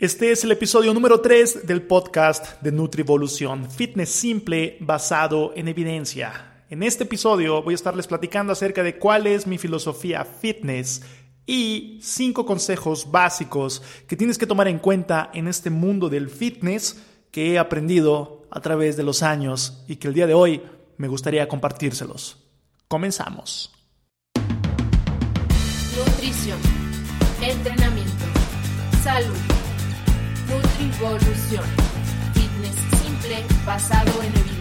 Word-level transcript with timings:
Este 0.00 0.32
es 0.32 0.44
el 0.44 0.52
episodio 0.52 0.94
número 0.94 1.20
3 1.20 1.66
del 1.66 1.82
podcast 1.82 2.58
de 2.62 2.72
Nutrivolución, 2.72 3.70
fitness 3.70 4.08
simple 4.08 4.78
basado 4.80 5.52
en 5.54 5.68
evidencia. 5.68 6.64
En 6.70 6.82
este 6.82 7.04
episodio 7.04 7.62
voy 7.62 7.74
a 7.74 7.74
estarles 7.74 8.06
platicando 8.06 8.54
acerca 8.54 8.82
de 8.82 8.98
cuál 8.98 9.26
es 9.26 9.46
mi 9.46 9.58
filosofía 9.58 10.24
fitness 10.24 11.02
y 11.44 11.98
cinco 12.00 12.46
consejos 12.46 13.10
básicos 13.10 13.82
que 14.08 14.16
tienes 14.16 14.38
que 14.38 14.46
tomar 14.46 14.68
en 14.68 14.78
cuenta 14.78 15.30
en 15.34 15.48
este 15.48 15.68
mundo 15.68 16.08
del 16.08 16.30
fitness 16.30 17.02
que 17.30 17.52
he 17.52 17.58
aprendido 17.58 18.46
a 18.50 18.62
través 18.62 18.96
de 18.96 19.02
los 19.02 19.22
años 19.22 19.84
y 19.86 19.96
que 19.96 20.08
el 20.08 20.14
día 20.14 20.26
de 20.26 20.32
hoy 20.32 20.62
me 20.96 21.08
gustaría 21.08 21.46
compartírselos. 21.46 22.38
Comenzamos. 22.88 23.70
Nutrición, 25.94 26.58
entrenamiento, 27.42 28.24
salud 29.04 29.49
Nutrivolución. 30.80 31.64
Fitness 32.32 32.74
simple 33.02 33.44
basado 33.66 34.22
en 34.22 34.28
evidencia. 34.28 34.59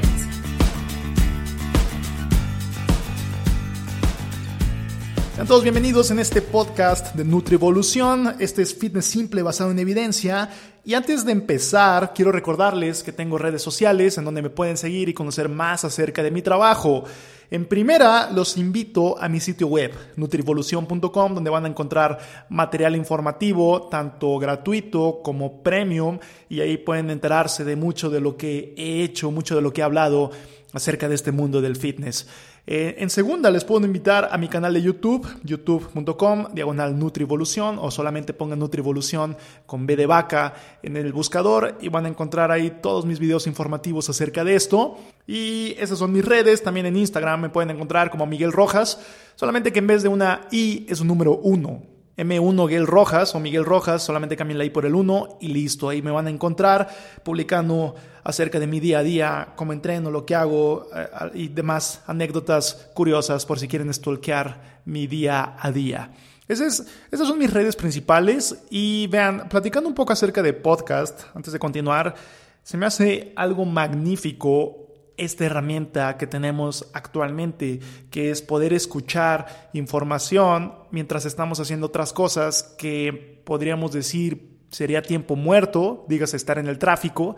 Todos 5.47 5.63
bienvenidos 5.63 6.11
en 6.11 6.19
este 6.19 6.41
podcast 6.41 7.15
de 7.15 7.23
Nutrivolución. 7.23 8.35
Este 8.39 8.61
es 8.61 8.75
Fitness 8.75 9.05
simple 9.05 9.41
basado 9.41 9.71
en 9.71 9.79
evidencia. 9.79 10.49
Y 10.83 10.95
antes 10.95 11.25
de 11.25 11.31
empezar, 11.31 12.13
quiero 12.13 12.31
recordarles 12.31 13.03
que 13.03 13.13
tengo 13.13 13.37
redes 13.37 13.61
sociales 13.61 14.17
en 14.17 14.25
donde 14.25 14.41
me 14.41 14.49
pueden 14.49 14.75
seguir 14.75 15.07
y 15.07 15.13
conocer 15.13 15.47
más 15.47 15.85
acerca 15.85 16.23
de 16.23 16.31
mi 16.31 16.41
trabajo. 16.41 17.05
En 17.49 17.65
primera, 17.65 18.29
los 18.31 18.57
invito 18.57 19.19
a 19.19 19.29
mi 19.29 19.39
sitio 19.39 19.67
web, 19.67 19.93
nutrivolución.com, 20.17 21.33
donde 21.33 21.49
van 21.49 21.65
a 21.65 21.69
encontrar 21.69 22.19
material 22.49 22.95
informativo, 22.95 23.87
tanto 23.89 24.37
gratuito 24.39 25.21
como 25.23 25.63
premium, 25.63 26.19
y 26.49 26.59
ahí 26.59 26.77
pueden 26.77 27.09
enterarse 27.09 27.63
de 27.63 27.75
mucho 27.75 28.09
de 28.09 28.19
lo 28.19 28.35
que 28.35 28.75
he 28.77 29.03
hecho, 29.03 29.31
mucho 29.31 29.55
de 29.55 29.61
lo 29.61 29.71
que 29.71 29.81
he 29.81 29.83
hablado 29.85 30.31
acerca 30.73 31.09
de 31.09 31.15
este 31.15 31.31
mundo 31.31 31.61
del 31.61 31.75
fitness. 31.75 32.27
Eh, 32.71 33.01
en 33.01 33.09
segunda, 33.09 33.49
les 33.49 33.65
puedo 33.65 33.83
invitar 33.83 34.29
a 34.31 34.37
mi 34.37 34.47
canal 34.47 34.75
de 34.75 34.83
YouTube, 34.83 35.27
youtube.com, 35.43 36.53
diagonal 36.53 36.99
Nutrivolución, 36.99 37.79
o 37.81 37.89
solamente 37.89 38.31
pongan 38.31 38.59
Nutrivolución 38.59 39.35
con 39.65 39.87
B 39.87 39.95
de 39.95 40.05
vaca 40.05 40.53
en 40.83 40.95
el 40.95 41.11
buscador 41.11 41.79
y 41.81 41.89
van 41.89 42.05
a 42.05 42.09
encontrar 42.09 42.51
ahí 42.51 42.77
todos 42.79 43.07
mis 43.07 43.17
videos 43.17 43.47
informativos 43.47 44.07
acerca 44.11 44.43
de 44.43 44.53
esto. 44.53 44.99
Y 45.25 45.73
esas 45.79 45.97
son 45.97 46.11
mis 46.11 46.23
redes, 46.23 46.61
también 46.61 46.85
en 46.85 46.95
Instagram 46.95 47.41
me 47.41 47.49
pueden 47.49 47.71
encontrar 47.71 48.11
como 48.11 48.27
Miguel 48.27 48.51
Rojas, 48.51 49.01
solamente 49.33 49.73
que 49.73 49.79
en 49.79 49.87
vez 49.87 50.03
de 50.03 50.09
una 50.09 50.41
I 50.51 50.85
es 50.87 50.99
un 51.01 51.07
número 51.07 51.37
1. 51.37 51.98
M1 52.19 52.65
Miguel 52.65 52.85
Rojas 52.85 53.33
o 53.33 53.39
Miguel 53.39 53.63
Rojas, 53.63 54.03
solamente 54.03 54.35
cambien 54.35 54.57
la 54.57 54.65
I 54.65 54.69
por 54.69 54.85
el 54.85 54.93
1 54.93 55.37
y 55.39 55.47
listo. 55.47 55.87
Ahí 55.87 56.01
me 56.01 56.11
van 56.11 56.27
a 56.27 56.29
encontrar 56.29 56.89
publicando 57.23 57.95
acerca 58.23 58.59
de 58.59 58.67
mi 58.67 58.79
día 58.81 58.99
a 58.99 59.03
día, 59.03 59.53
cómo 59.55 59.71
entreno, 59.71 60.11
lo 60.11 60.25
que 60.25 60.35
hago 60.35 60.89
eh, 60.93 61.07
y 61.33 61.47
demás 61.47 62.01
anécdotas 62.07 62.89
curiosas 62.93 63.45
por 63.45 63.57
si 63.57 63.67
quieren 63.67 63.93
stalkear 63.93 64.81
mi 64.85 65.07
día 65.07 65.55
a 65.57 65.71
día. 65.71 66.11
Esas, 66.47 66.85
esas 67.09 67.27
son 67.27 67.39
mis 67.39 67.53
redes 67.53 67.75
principales 67.75 68.55
y 68.69 69.07
vean, 69.07 69.47
platicando 69.47 69.87
un 69.87 69.95
poco 69.95 70.11
acerca 70.11 70.41
de 70.41 70.51
podcast, 70.53 71.21
antes 71.33 71.53
de 71.53 71.59
continuar, 71.59 72.15
se 72.63 72.75
me 72.75 72.85
hace 72.85 73.31
algo 73.35 73.65
magnífico 73.65 74.88
esta 75.19 75.45
herramienta 75.45 76.17
que 76.17 76.27
tenemos 76.27 76.89
actualmente, 76.93 77.79
que 78.09 78.31
es 78.31 78.41
poder 78.41 78.73
escuchar 78.73 79.69
información 79.73 80.73
mientras 80.91 81.25
estamos 81.25 81.59
haciendo 81.59 81.87
otras 81.87 82.13
cosas 82.13 82.75
que 82.77 83.41
podríamos 83.45 83.91
decir 83.91 84.49
sería 84.71 85.01
tiempo 85.01 85.35
muerto, 85.35 86.05
digas 86.07 86.33
estar 86.33 86.57
en 86.57 86.67
el 86.67 86.77
tráfico. 86.77 87.35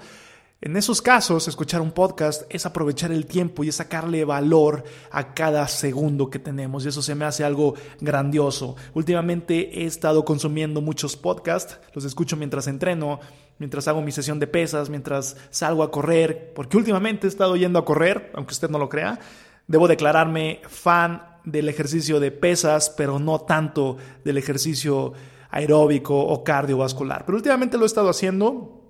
En 0.63 0.77
esos 0.77 1.01
casos, 1.01 1.47
escuchar 1.47 1.81
un 1.81 1.91
podcast 1.91 2.43
es 2.53 2.67
aprovechar 2.67 3.11
el 3.11 3.25
tiempo 3.25 3.63
y 3.63 3.69
es 3.69 3.75
sacarle 3.77 4.23
valor 4.25 4.83
a 5.09 5.33
cada 5.33 5.67
segundo 5.67 6.29
que 6.29 6.37
tenemos 6.37 6.85
y 6.85 6.89
eso 6.89 7.01
se 7.01 7.15
me 7.15 7.25
hace 7.25 7.43
algo 7.43 7.73
grandioso. 7.99 8.75
Últimamente 8.93 9.81
he 9.81 9.85
estado 9.87 10.23
consumiendo 10.23 10.79
muchos 10.79 11.17
podcasts, 11.17 11.79
los 11.93 12.05
escucho 12.05 12.37
mientras 12.37 12.67
entreno, 12.67 13.19
mientras 13.61 13.87
hago 13.87 14.01
mi 14.01 14.11
sesión 14.11 14.39
de 14.39 14.47
pesas, 14.47 14.89
mientras 14.89 15.37
salgo 15.51 15.83
a 15.83 15.91
correr, 15.91 16.51
porque 16.55 16.77
últimamente 16.77 17.27
he 17.27 17.29
estado 17.29 17.55
yendo 17.55 17.77
a 17.77 17.85
correr, 17.85 18.31
aunque 18.33 18.53
usted 18.53 18.71
no 18.71 18.79
lo 18.79 18.89
crea. 18.89 19.19
Debo 19.67 19.87
declararme 19.87 20.61
fan 20.67 21.21
del 21.43 21.69
ejercicio 21.69 22.19
de 22.19 22.31
pesas, 22.31 22.89
pero 22.89 23.19
no 23.19 23.41
tanto 23.41 23.97
del 24.25 24.39
ejercicio 24.39 25.13
aeróbico 25.51 26.19
o 26.19 26.43
cardiovascular. 26.43 27.23
Pero 27.23 27.35
últimamente 27.35 27.77
lo 27.77 27.83
he 27.83 27.85
estado 27.85 28.09
haciendo, 28.09 28.81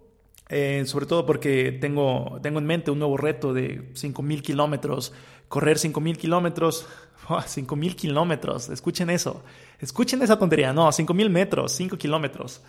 eh, 0.47 0.83
sobre 0.85 1.05
todo 1.05 1.25
porque 1.25 1.73
tengo, 1.73 2.39
tengo 2.41 2.59
en 2.59 2.65
mente 2.65 2.91
un 2.91 2.99
nuevo 2.99 3.17
reto 3.17 3.53
de 3.53 3.91
5.000 3.93 4.41
kilómetros. 4.41 5.11
Correr 5.49 5.79
5.000 5.79 6.15
kilómetros, 6.15 6.85
5.000 7.27 7.95
kilómetros, 7.95 8.69
escuchen 8.69 9.09
eso, 9.09 9.43
escuchen 9.81 10.21
esa 10.21 10.39
tontería, 10.39 10.71
no, 10.71 10.87
5.000 10.87 11.29
metros, 11.29 11.73
5 11.73 11.97
kilómetros. 11.97 12.61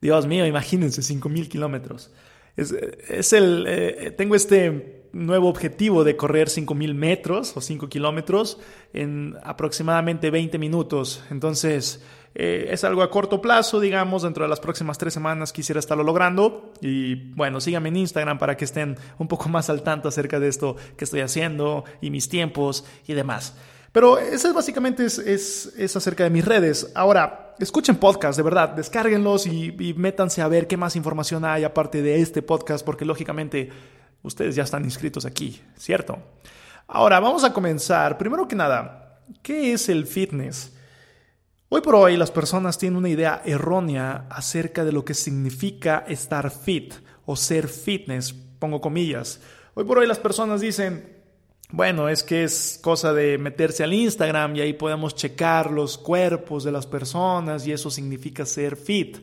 Dios 0.00 0.26
mío, 0.26 0.46
imagínense, 0.46 1.02
5.000 1.02 1.48
kilómetros. 1.48 2.12
Es, 2.56 3.32
el, 3.32 3.64
eh, 3.68 4.14
tengo 4.16 4.34
este 4.34 5.06
nuevo 5.12 5.48
objetivo 5.48 6.04
de 6.04 6.16
correr 6.16 6.48
5.000 6.48 6.94
metros 6.94 7.56
o 7.56 7.60
5 7.60 7.88
kilómetros 7.88 8.58
en 8.92 9.36
aproximadamente 9.42 10.30
20 10.30 10.58
minutos. 10.58 11.22
Entonces, 11.30 12.02
eh, 12.34 12.68
es 12.70 12.84
algo 12.84 13.02
a 13.02 13.10
corto 13.10 13.40
plazo, 13.40 13.80
digamos, 13.80 14.22
dentro 14.22 14.44
de 14.44 14.48
las 14.48 14.60
próximas 14.60 14.98
tres 14.98 15.14
semanas 15.14 15.52
quisiera 15.52 15.80
estarlo 15.80 16.04
logrando. 16.04 16.72
Y 16.80 17.14
bueno, 17.32 17.60
síganme 17.60 17.88
en 17.88 17.96
Instagram 17.96 18.38
para 18.38 18.56
que 18.56 18.64
estén 18.64 18.96
un 19.18 19.28
poco 19.28 19.48
más 19.48 19.70
al 19.70 19.82
tanto 19.82 20.08
acerca 20.08 20.38
de 20.38 20.48
esto 20.48 20.76
que 20.96 21.04
estoy 21.04 21.20
haciendo 21.20 21.84
y 22.00 22.10
mis 22.10 22.28
tiempos 22.28 22.84
y 23.06 23.14
demás. 23.14 23.56
Pero 23.98 24.16
eso 24.16 24.54
básicamente 24.54 25.04
es, 25.04 25.18
es, 25.18 25.96
acerca 25.96 26.22
de 26.22 26.30
mis 26.30 26.44
redes. 26.44 26.92
Ahora, 26.94 27.56
escuchen 27.58 27.96
podcast, 27.96 28.36
de 28.36 28.44
verdad, 28.44 28.68
descárguenlos 28.68 29.44
y, 29.44 29.74
y 29.76 29.92
métanse 29.94 30.40
a 30.40 30.46
ver 30.46 30.68
qué 30.68 30.76
más 30.76 30.94
información 30.94 31.44
hay 31.44 31.64
aparte 31.64 32.00
de 32.00 32.22
este 32.22 32.40
podcast, 32.40 32.86
porque 32.86 33.04
lógicamente 33.04 33.70
ustedes 34.22 34.54
ya 34.54 34.62
están 34.62 34.84
inscritos 34.84 35.24
aquí, 35.24 35.60
¿cierto? 35.76 36.16
Ahora, 36.86 37.18
vamos 37.18 37.42
a 37.42 37.52
comenzar. 37.52 38.18
Primero 38.18 38.46
que 38.46 38.54
nada, 38.54 39.18
¿qué 39.42 39.72
es 39.72 39.88
el 39.88 40.06
fitness? 40.06 40.76
Hoy 41.68 41.80
por 41.80 41.96
hoy 41.96 42.16
las 42.16 42.30
personas 42.30 42.78
tienen 42.78 42.98
una 42.98 43.08
idea 43.08 43.42
errónea 43.44 44.26
acerca 44.30 44.84
de 44.84 44.92
lo 44.92 45.04
que 45.04 45.14
significa 45.14 46.04
estar 46.06 46.52
fit 46.52 46.94
o 47.26 47.34
ser 47.34 47.66
fitness, 47.66 48.32
pongo 48.32 48.80
comillas. 48.80 49.40
Hoy 49.74 49.82
por 49.82 49.98
hoy 49.98 50.06
las 50.06 50.20
personas 50.20 50.60
dicen, 50.60 51.17
bueno, 51.70 52.08
es 52.08 52.22
que 52.22 52.44
es 52.44 52.78
cosa 52.82 53.12
de 53.12 53.36
meterse 53.36 53.84
al 53.84 53.92
Instagram 53.92 54.56
y 54.56 54.60
ahí 54.60 54.72
podemos 54.72 55.14
checar 55.14 55.70
los 55.70 55.98
cuerpos 55.98 56.64
de 56.64 56.72
las 56.72 56.86
personas 56.86 57.66
y 57.66 57.72
eso 57.72 57.90
significa 57.90 58.46
ser 58.46 58.76
fit. 58.76 59.18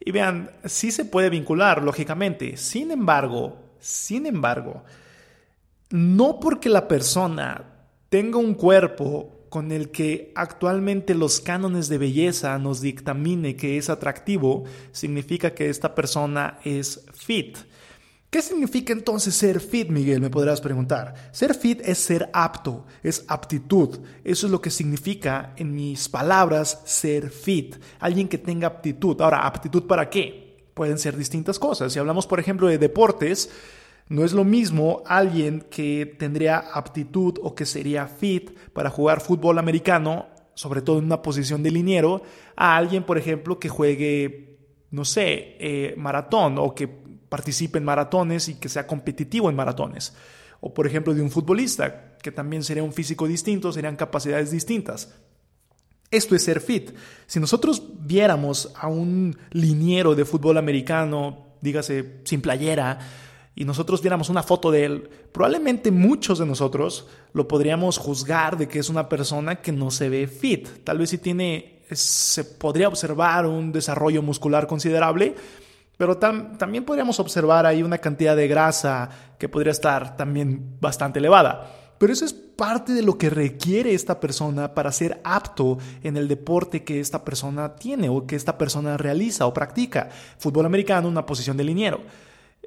Y 0.00 0.10
vean, 0.10 0.50
sí 0.64 0.90
se 0.90 1.04
puede 1.04 1.28
vincular, 1.28 1.82
lógicamente. 1.82 2.56
Sin 2.56 2.90
embargo, 2.90 3.58
sin 3.80 4.26
embargo, 4.26 4.82
no 5.90 6.40
porque 6.40 6.70
la 6.70 6.88
persona 6.88 7.64
tenga 8.08 8.38
un 8.38 8.54
cuerpo 8.54 9.46
con 9.50 9.70
el 9.70 9.90
que 9.90 10.32
actualmente 10.34 11.14
los 11.14 11.40
cánones 11.40 11.88
de 11.88 11.98
belleza 11.98 12.58
nos 12.58 12.80
dictamine 12.80 13.56
que 13.56 13.78
es 13.78 13.88
atractivo, 13.88 14.64
significa 14.90 15.54
que 15.54 15.68
esta 15.68 15.94
persona 15.94 16.58
es 16.64 17.06
fit. 17.12 17.58
¿Qué 18.34 18.42
significa 18.42 18.92
entonces 18.92 19.32
ser 19.32 19.60
fit, 19.60 19.90
Miguel? 19.90 20.20
Me 20.20 20.28
podrás 20.28 20.60
preguntar. 20.60 21.14
Ser 21.30 21.54
fit 21.54 21.80
es 21.84 21.98
ser 21.98 22.30
apto, 22.32 22.84
es 23.00 23.24
aptitud. 23.28 24.00
Eso 24.24 24.46
es 24.46 24.50
lo 24.50 24.60
que 24.60 24.70
significa, 24.70 25.52
en 25.56 25.72
mis 25.72 26.08
palabras, 26.08 26.82
ser 26.84 27.30
fit. 27.30 27.76
Alguien 28.00 28.26
que 28.26 28.38
tenga 28.38 28.66
aptitud. 28.66 29.20
Ahora, 29.20 29.46
¿aptitud 29.46 29.84
para 29.84 30.10
qué? 30.10 30.66
Pueden 30.74 30.98
ser 30.98 31.16
distintas 31.16 31.60
cosas. 31.60 31.92
Si 31.92 32.00
hablamos, 32.00 32.26
por 32.26 32.40
ejemplo, 32.40 32.66
de 32.66 32.76
deportes, 32.76 33.50
no 34.08 34.24
es 34.24 34.32
lo 34.32 34.42
mismo 34.42 35.04
alguien 35.06 35.64
que 35.70 36.16
tendría 36.18 36.58
aptitud 36.58 37.38
o 37.40 37.54
que 37.54 37.66
sería 37.66 38.08
fit 38.08 38.50
para 38.72 38.90
jugar 38.90 39.20
fútbol 39.20 39.60
americano, 39.60 40.26
sobre 40.54 40.82
todo 40.82 40.98
en 40.98 41.04
una 41.04 41.22
posición 41.22 41.62
de 41.62 41.70
liniero, 41.70 42.22
a 42.56 42.76
alguien, 42.76 43.04
por 43.04 43.16
ejemplo, 43.16 43.60
que 43.60 43.68
juegue, 43.68 44.58
no 44.90 45.04
sé, 45.04 45.56
eh, 45.60 45.94
maratón 45.96 46.58
o 46.58 46.74
que 46.74 47.03
participe 47.34 47.78
en 47.78 47.84
maratones 47.84 48.48
y 48.48 48.54
que 48.54 48.68
sea 48.68 48.86
competitivo 48.86 49.50
en 49.50 49.56
maratones. 49.56 50.14
O 50.60 50.72
por 50.72 50.86
ejemplo 50.86 51.12
de 51.12 51.20
un 51.20 51.32
futbolista, 51.32 52.14
que 52.22 52.30
también 52.30 52.62
sería 52.62 52.84
un 52.84 52.92
físico 52.92 53.26
distinto, 53.26 53.72
serían 53.72 53.96
capacidades 53.96 54.52
distintas. 54.52 55.12
Esto 56.12 56.36
es 56.36 56.44
ser 56.44 56.60
fit. 56.60 56.92
Si 57.26 57.40
nosotros 57.40 57.82
viéramos 57.98 58.72
a 58.76 58.86
un 58.86 59.36
liniero 59.50 60.14
de 60.14 60.24
fútbol 60.24 60.58
americano, 60.58 61.56
dígase 61.60 62.20
sin 62.22 62.40
playera, 62.40 63.00
y 63.56 63.64
nosotros 63.64 64.00
viéramos 64.00 64.28
una 64.28 64.44
foto 64.44 64.70
de 64.70 64.84
él, 64.84 65.10
probablemente 65.32 65.90
muchos 65.90 66.38
de 66.38 66.46
nosotros 66.46 67.08
lo 67.32 67.48
podríamos 67.48 67.98
juzgar 67.98 68.56
de 68.56 68.68
que 68.68 68.78
es 68.78 68.88
una 68.90 69.08
persona 69.08 69.56
que 69.56 69.72
no 69.72 69.90
se 69.90 70.08
ve 70.08 70.28
fit. 70.28 70.84
Tal 70.84 70.98
vez 70.98 71.10
si 71.10 71.18
tiene, 71.18 71.80
se 71.90 72.44
podría 72.44 72.86
observar 72.86 73.46
un 73.46 73.72
desarrollo 73.72 74.22
muscular 74.22 74.68
considerable, 74.68 75.34
Pero 75.96 76.18
también 76.18 76.84
podríamos 76.84 77.20
observar 77.20 77.66
ahí 77.66 77.82
una 77.82 77.98
cantidad 77.98 78.34
de 78.34 78.48
grasa 78.48 79.08
que 79.38 79.48
podría 79.48 79.72
estar 79.72 80.16
también 80.16 80.76
bastante 80.80 81.20
elevada. 81.20 81.70
Pero 81.98 82.12
eso 82.12 82.24
es 82.24 82.32
parte 82.32 82.92
de 82.92 83.02
lo 83.02 83.16
que 83.16 83.30
requiere 83.30 83.94
esta 83.94 84.18
persona 84.18 84.74
para 84.74 84.90
ser 84.92 85.20
apto 85.22 85.78
en 86.02 86.16
el 86.16 86.26
deporte 86.26 86.82
que 86.82 87.00
esta 87.00 87.24
persona 87.24 87.76
tiene 87.76 88.08
o 88.08 88.26
que 88.26 88.36
esta 88.36 88.58
persona 88.58 88.96
realiza 88.96 89.46
o 89.46 89.54
practica. 89.54 90.08
Fútbol 90.38 90.66
americano, 90.66 91.08
una 91.08 91.26
posición 91.26 91.56
de 91.56 91.64
liniero. 91.64 92.00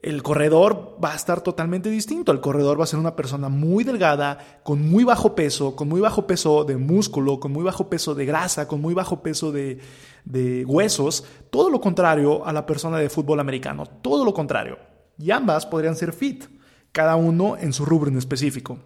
El 0.01 0.23
corredor 0.23 0.97
va 1.03 1.13
a 1.13 1.15
estar 1.15 1.41
totalmente 1.41 1.89
distinto. 1.89 2.31
El 2.31 2.39
corredor 2.39 2.79
va 2.79 2.85
a 2.85 2.87
ser 2.87 2.99
una 2.99 3.15
persona 3.15 3.49
muy 3.49 3.83
delgada, 3.83 4.61
con 4.63 4.87
muy 4.89 5.03
bajo 5.03 5.35
peso, 5.35 5.75
con 5.75 5.89
muy 5.89 5.99
bajo 5.99 6.27
peso 6.27 6.63
de 6.63 6.77
músculo, 6.77 7.39
con 7.39 7.51
muy 7.51 7.63
bajo 7.63 7.89
peso 7.89 8.15
de 8.15 8.25
grasa, 8.25 8.67
con 8.67 8.79
muy 8.79 8.93
bajo 8.93 9.21
peso 9.21 9.51
de, 9.51 9.79
de 10.27 10.65
huesos. 10.65 11.25
Todo 11.49 11.69
lo 11.69 11.81
contrario 11.81 12.45
a 12.45 12.53
la 12.53 12.65
persona 12.65 12.97
de 12.99 13.09
fútbol 13.09 13.39
americano. 13.39 13.85
Todo 13.85 14.25
lo 14.25 14.33
contrario. 14.33 14.77
Y 15.17 15.31
ambas 15.31 15.65
podrían 15.65 15.95
ser 15.95 16.13
fit, 16.13 16.45
cada 16.91 17.15
uno 17.15 17.57
en 17.57 17.73
su 17.73 17.85
rubro 17.85 18.09
en 18.09 18.17
específico. 18.17 18.79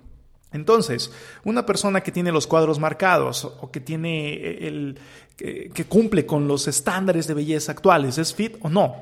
Entonces, 0.54 1.12
una 1.46 1.66
persona 1.66 2.02
que 2.02 2.12
tiene 2.12 2.32
los 2.32 2.46
cuadros 2.46 2.80
marcados 2.80 3.46
o 3.46 3.72
que 3.72 3.80
tiene 3.80 4.68
el 4.68 5.00
que 5.38 5.86
cumple 5.88 6.26
con 6.26 6.48
los 6.48 6.68
estándares 6.68 7.26
de 7.26 7.34
belleza 7.34 7.72
actuales, 7.72 8.18
¿es 8.18 8.34
fit 8.34 8.58
o 8.62 8.70
no? 8.70 8.96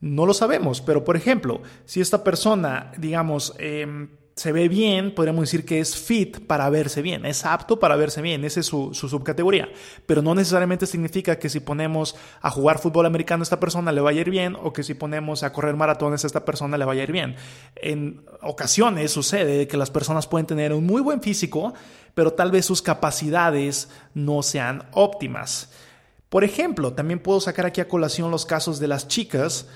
No 0.00 0.26
lo 0.26 0.34
sabemos, 0.34 0.80
pero 0.80 1.04
por 1.04 1.16
ejemplo, 1.16 1.62
si 1.86 2.00
esta 2.00 2.22
persona, 2.22 2.92
digamos, 2.98 3.54
em, 3.58 4.10
se 4.34 4.50
ve 4.50 4.68
bien, 4.68 5.14
podríamos 5.14 5.42
decir 5.42 5.66
que 5.66 5.80
es 5.80 5.96
fit 5.96 6.46
para 6.46 6.68
verse 6.70 7.02
bien, 7.02 7.26
es 7.26 7.44
apto 7.44 7.78
para 7.78 7.96
verse 7.96 8.22
bien, 8.22 8.44
esa 8.44 8.60
es 8.60 8.66
su, 8.66 8.94
subcategoría. 8.94 9.68
Pero 10.06 10.22
no 10.22 10.34
necesariamente 10.34 10.86
significa 10.86 11.38
que 11.38 11.50
si 11.50 11.60
ponemos 11.60 12.16
a 12.40 12.50
jugar 12.50 12.78
fútbol 12.78 13.06
americano 13.06 13.42
a 13.42 13.44
esta 13.44 13.60
persona 13.60 13.92
le 13.92 14.00
vaya 14.00 14.18
a 14.18 14.22
ir 14.22 14.30
bien 14.30 14.56
o 14.62 14.72
que 14.72 14.82
si 14.82 14.94
ponemos 14.94 15.42
a 15.42 15.52
correr 15.52 15.76
maratones 15.76 16.24
a 16.24 16.26
esta 16.26 16.44
persona 16.44 16.78
le 16.78 16.84
vaya 16.84 17.02
a 17.02 17.04
ir 17.04 17.12
bien. 17.12 17.36
En 17.76 18.24
ocasiones 18.40 19.10
sucede 19.12 19.68
que 19.68 19.76
las 19.76 19.90
personas 19.90 20.26
pueden 20.26 20.46
tener 20.46 20.72
un 20.72 20.86
muy 20.86 21.02
buen 21.02 21.20
físico, 21.20 21.74
pero 22.14 22.32
tal 22.32 22.50
vez 22.50 22.64
sus 22.64 22.80
capacidades 22.80 23.90
no 24.14 24.42
sean 24.42 24.88
óptimas. 24.92 25.70
Por 26.30 26.44
ejemplo, 26.44 26.94
también 26.94 27.20
puedo 27.20 27.40
sacar 27.40 27.66
aquí 27.66 27.82
a 27.82 27.88
colación 27.88 28.30
los 28.30 28.46
casos 28.46 28.80
de 28.80 28.88
las 28.88 29.06
chicas 29.08 29.68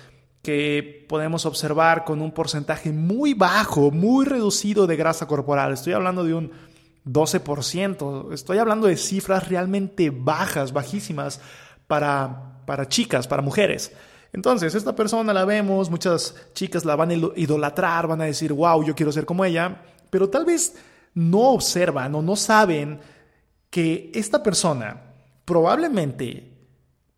que 0.47 1.05
podemos 1.09 1.45
observar 1.45 2.05
con 2.05 2.23
un 2.23 2.31
porcentaje 2.31 2.93
muy 2.93 3.35
bajo, 3.35 3.91
muy 3.91 4.25
reducido 4.25 4.87
de 4.87 4.95
grasa 4.95 5.27
corporal. 5.27 5.73
Estoy 5.73 5.93
hablando 5.93 6.23
de 6.23 6.35
un 6.35 6.53
12%. 7.05 8.33
Estoy 8.33 8.59
hablando 8.59 8.87
de 8.87 8.97
cifras 8.97 9.49
realmente 9.49 10.11
bajas, 10.11 10.73
bajísimas 10.73 11.41
para, 11.89 12.63
para 12.65 12.89
chicas, 12.89 13.27
para 13.27 13.43
mujeres. 13.43 13.91
Entonces, 14.33 14.77
esta 14.77 14.95
persona 14.95 15.33
la 15.33 15.45
vemos, 15.45 15.91
muchas 15.91 16.37
chicas 16.55 16.85
la 16.85 16.95
van 16.95 17.11
a 17.11 17.15
idolatrar, 17.15 18.07
van 18.07 18.21
a 18.21 18.27
decir, 18.27 18.53
wow, 18.53 18.85
yo 18.85 18.95
quiero 18.95 19.11
ser 19.11 19.27
como 19.27 19.45
ella, 19.45 19.83
pero 20.11 20.29
tal 20.29 20.45
vez 20.45 20.77
no 21.13 21.41
observan 21.41 22.15
o 22.15 22.23
no 22.23 22.37
saben 22.37 23.01
que 23.69 24.13
esta 24.15 24.45
persona 24.45 25.03
probablemente 25.45 26.56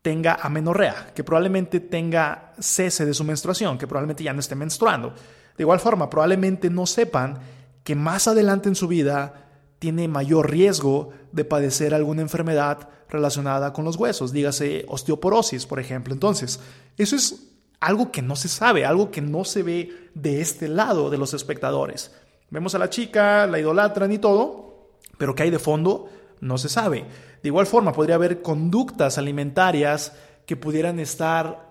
tenga 0.03 0.35
amenorrea, 0.41 1.13
que 1.15 1.25
probablemente 1.25 1.81
tenga 1.81 2.53
cese 2.59 3.05
de 3.05 3.15
su 3.15 3.25
menstruación, 3.25 3.79
que 3.79 3.87
probablemente 3.87 4.25
ya 4.25 4.33
no 4.33 4.41
esté 4.41 4.55
menstruando. 4.55 5.15
De 5.57 5.65
igual 5.65 5.81
forma, 5.81 6.09
probablemente 6.09 6.71
no 6.71 6.87
sepan 6.87 7.39
que 7.83 7.95
más 7.95 8.29
adelante 8.29 8.69
en 8.69 8.75
su 8.75 8.87
vida 8.87 9.49
tiene 9.79 10.09
mayor 10.09 10.51
riesgo 10.51 11.11
de 11.33 11.45
padecer 11.45 11.95
alguna 11.95 12.23
enfermedad 12.23 12.89
relacionada 13.09 13.73
con 13.73 13.85
los 13.85 13.97
huesos, 13.97 14.33
dígase 14.33 14.85
osteoporosis, 14.89 15.67
por 15.67 15.81
ejemplo. 15.81 16.13
Entonces, 16.13 16.61
eso 16.97 17.17
es 17.17 17.49
algo 17.81 18.11
que 18.11 18.23
no 18.23 18.37
se 18.37 18.49
sabe, 18.49 18.85
algo 18.85 19.11
que 19.11 19.21
no 19.21 19.45
se 19.45 19.63
ve 19.63 20.11
de 20.15 20.41
este 20.41 20.69
lado 20.69 21.11
de 21.11 21.19
los 21.19 21.35
espectadores. 21.35 22.13
Vemos 22.51 22.75
a 22.75 22.79
la 22.79 22.91
chica, 22.91 23.47
la 23.47 23.59
idolatran 23.59 24.13
y 24.13 24.19
todo, 24.19 24.91
pero 25.17 25.35
¿qué 25.35 25.45
hay 25.45 25.51
de 25.51 25.59
fondo? 25.59 26.09
No 26.41 26.59
se 26.59 26.69
sabe. 26.69 27.05
De 27.43 27.49
igual 27.49 27.67
forma, 27.67 27.93
podría 27.93 28.17
haber 28.17 28.43
conductas 28.43 29.19
alimentarias 29.19 30.13
que 30.47 30.57
pudieran 30.57 30.99
estar 30.99 31.69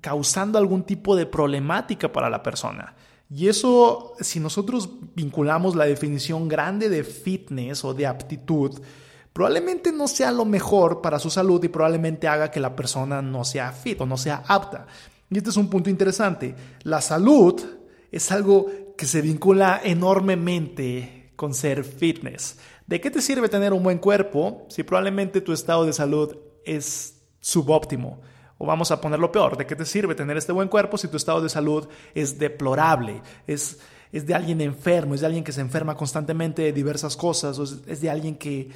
causando 0.00 0.58
algún 0.58 0.84
tipo 0.84 1.16
de 1.16 1.26
problemática 1.26 2.12
para 2.12 2.30
la 2.30 2.42
persona. 2.42 2.94
Y 3.30 3.48
eso, 3.48 4.14
si 4.20 4.40
nosotros 4.40 4.88
vinculamos 5.14 5.76
la 5.76 5.84
definición 5.84 6.48
grande 6.48 6.88
de 6.88 7.04
fitness 7.04 7.84
o 7.84 7.92
de 7.92 8.06
aptitud, 8.06 8.80
probablemente 9.32 9.92
no 9.92 10.08
sea 10.08 10.32
lo 10.32 10.44
mejor 10.44 11.02
para 11.02 11.18
su 11.18 11.30
salud 11.30 11.62
y 11.62 11.68
probablemente 11.68 12.26
haga 12.26 12.50
que 12.50 12.60
la 12.60 12.74
persona 12.74 13.20
no 13.20 13.44
sea 13.44 13.72
fit 13.72 14.00
o 14.00 14.06
no 14.06 14.16
sea 14.16 14.42
apta. 14.46 14.86
Y 15.30 15.36
este 15.36 15.50
es 15.50 15.56
un 15.56 15.68
punto 15.68 15.90
interesante. 15.90 16.54
La 16.84 17.00
salud 17.02 17.60
es 18.10 18.32
algo 18.32 18.66
que 18.96 19.06
se 19.06 19.20
vincula 19.20 19.80
enormemente 19.84 21.32
con 21.36 21.54
ser 21.54 21.84
fitness. 21.84 22.56
¿De 22.88 23.02
qué 23.02 23.10
te 23.10 23.20
sirve 23.20 23.50
tener 23.50 23.74
un 23.74 23.82
buen 23.82 23.98
cuerpo 23.98 24.64
si 24.70 24.82
probablemente 24.82 25.42
tu 25.42 25.52
estado 25.52 25.84
de 25.84 25.92
salud 25.92 26.34
es 26.64 27.20
subóptimo? 27.38 28.22
O 28.56 28.64
vamos 28.64 28.90
a 28.90 28.98
ponerlo 28.98 29.30
peor, 29.30 29.58
¿de 29.58 29.66
qué 29.66 29.76
te 29.76 29.84
sirve 29.84 30.14
tener 30.14 30.38
este 30.38 30.52
buen 30.52 30.68
cuerpo 30.68 30.96
si 30.96 31.06
tu 31.06 31.18
estado 31.18 31.42
de 31.42 31.50
salud 31.50 31.86
es 32.14 32.38
deplorable? 32.38 33.20
Es, 33.46 33.78
es 34.10 34.26
de 34.26 34.34
alguien 34.34 34.62
enfermo, 34.62 35.14
es 35.14 35.20
de 35.20 35.26
alguien 35.26 35.44
que 35.44 35.52
se 35.52 35.60
enferma 35.60 35.98
constantemente 35.98 36.62
de 36.62 36.72
diversas 36.72 37.14
cosas, 37.14 37.58
o 37.58 37.64
es, 37.64 38.00
de 38.00 38.08
alguien 38.08 38.36
que, 38.36 38.70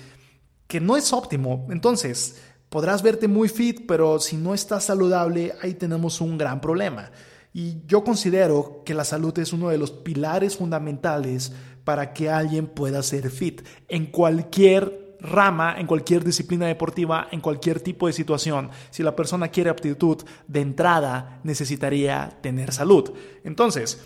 que 0.67 0.79
no 0.79 0.99
es 0.99 1.11
óptimo. 1.15 1.67
Entonces, 1.71 2.37
podrás 2.69 3.03
verte 3.03 3.29
muy 3.29 3.49
fit, 3.49 3.87
pero 3.89 4.21
si 4.21 4.37
no 4.37 4.53
estás 4.53 4.85
saludable, 4.85 5.55
ahí 5.63 5.73
tenemos 5.73 6.21
un 6.21 6.37
gran 6.37 6.61
problema. 6.61 7.11
Y 7.55 7.85
yo 7.87 8.05
considero 8.05 8.83
que 8.85 8.93
la 8.93 9.05
salud 9.05 9.39
es 9.39 9.55
uno 9.55 9.71
de 9.71 9.79
los 9.79 9.91
pilares 9.91 10.57
fundamentales 10.57 11.53
para 11.85 12.13
que 12.13 12.31
alguien 12.31 12.67
pueda 12.67 13.03
ser 13.03 13.31
fit 13.31 13.63
en 13.89 14.07
cualquier 14.07 15.17
rama, 15.23 15.77
en 15.79 15.87
cualquier 15.87 16.25
disciplina 16.25 16.67
deportiva, 16.67 17.29
en 17.31 17.41
cualquier 17.41 17.81
tipo 17.81 18.07
de 18.07 18.13
situación. 18.13 18.71
Si 18.91 19.03
la 19.03 19.17
persona 19.17 19.49
quiere 19.49 19.71
aptitud, 19.71 20.23
de 20.49 20.61
entrada 20.61 21.41
necesitaría 21.45 22.39
tener 22.43 22.73
salud. 22.73 23.13
Entonces, 23.45 24.05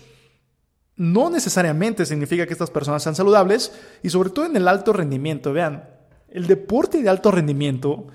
no 0.95 1.29
necesariamente 1.29 2.05
significa 2.05 2.45
que 2.45 2.53
estas 2.53 2.71
personas 2.71 3.03
sean 3.03 3.15
saludables 3.15 3.71
y 4.03 4.09
sobre 4.09 4.29
todo 4.29 4.45
en 4.45 4.55
el 4.55 4.67
alto 4.67 4.93
rendimiento. 4.93 5.53
Vean, 5.53 5.89
el 6.29 6.47
deporte 6.47 7.01
de 7.01 7.09
alto 7.09 7.31
rendimiento 7.31 8.07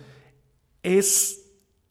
es 0.83 1.51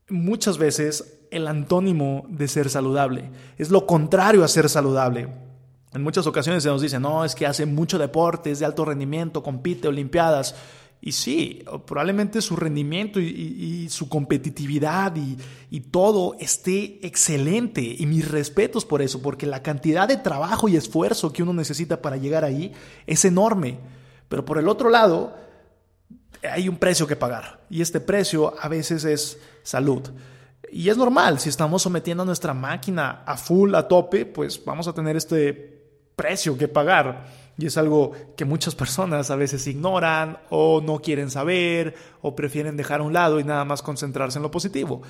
muchas 0.10 0.58
veces 0.58 1.28
el 1.32 1.48
antónimo 1.48 2.26
de 2.30 2.48
ser 2.48 2.70
saludable. 2.70 3.32
Es 3.58 3.70
lo 3.70 3.86
contrario 3.86 4.44
a 4.44 4.50
ser 4.50 4.70
saludable. 4.70 5.30
En 5.94 6.04
muchas 6.04 6.26
ocasiones 6.26 6.64
se 6.64 6.70
nos 6.70 6.82
dice, 6.82 7.00
no, 7.00 7.26
es 7.26 7.36
que 7.36 7.46
hace 7.46 7.66
mucho 7.66 7.98
deporte, 8.00 8.52
es 8.52 8.60
de 8.60 8.66
alto 8.66 8.86
rendimiento, 8.86 9.44
compite 9.44 9.88
olimpiadas. 9.88 10.56
Y 11.02 11.14
sí, 11.14 11.66
probablemente 11.86 12.42
su 12.42 12.56
rendimiento 12.56 13.20
y, 13.20 13.90
su 13.90 14.08
competitividad 14.08 15.16
y, 15.16 15.36
y, 15.72 15.80
todo 15.82 16.36
esté 16.40 17.06
excelente. 17.06 17.82
Y 17.82 18.06
mis 18.06 18.30
respetos 18.30 18.86
por 18.86 19.02
eso, 19.02 19.22
porque 19.22 19.48
la 19.48 19.64
cantidad 19.64 20.08
de 20.08 20.18
trabajo 20.18 20.70
y 20.70 20.76
esfuerzo 20.76 21.34
que 21.34 21.44
uno 21.44 21.54
necesita 21.54 22.02
para 22.02 22.18
llegar 22.18 22.46
ahí 22.46 22.72
es 23.08 23.26
enorme. 23.26 23.80
Pero 24.30 24.46
por 24.46 24.60
el 24.60 24.70
otro 24.70 24.90
lado, 24.90 25.36
hay 26.50 26.70
un 26.70 26.78
precio 26.78 27.08
que 27.08 27.16
pagar. 27.16 27.62
Y 27.70 27.82
este 27.82 28.00
precio 28.00 28.54
a 28.60 28.68
veces 28.68 29.04
es 29.04 29.40
salud. 29.64 30.04
Y 30.72 30.90
es 30.90 30.98
normal, 30.98 31.40
si 31.40 31.50
estamos 31.50 31.82
sometiendo 31.82 32.24
a 32.24 32.26
nuestra 32.26 32.54
máquina 32.54 33.24
a 33.26 33.36
full, 33.36 33.76
a 33.76 33.88
tope, 33.88 34.26
pues 34.26 34.64
vamos 34.64 34.88
a 34.88 34.94
tener 34.94 35.18
este 35.18 35.81
precio 36.22 36.56
que 36.56 36.68
pagar. 36.68 37.26
Y 37.58 37.66
es 37.66 37.78
algo 37.78 38.12
que 38.38 38.46
muchas 38.46 38.76
personas 38.76 39.32
a 39.32 39.36
veces 39.36 39.66
ignoran 39.66 40.38
o 40.50 40.82
no 40.82 41.00
quieren 41.00 41.32
saber 41.32 41.96
o 42.22 42.36
prefieren 42.36 42.78
dejar 42.78 43.02
a 43.02 43.04
un 43.04 43.14
lado 43.14 43.40
y 43.40 43.44
nada 43.44 43.66
más 43.66 43.82
concentrarse 43.82 44.38
en 44.38 44.44
lo 44.44 44.52
positivo. 44.52 45.02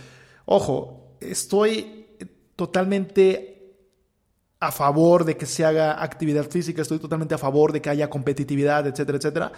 Ojo, 0.45 1.17
estoy 1.19 2.07
totalmente 2.55 3.75
a 4.59 4.71
favor 4.71 5.25
de 5.25 5.35
que 5.35 5.45
se 5.45 5.65
haga 5.65 6.01
actividad 6.01 6.49
física, 6.49 6.81
estoy 6.81 6.99
totalmente 6.99 7.35
a 7.35 7.37
favor 7.37 7.73
de 7.73 7.81
que 7.81 7.89
haya 7.89 8.09
competitividad, 8.09 8.87
etcétera, 8.87 9.17
etcétera. 9.17 9.51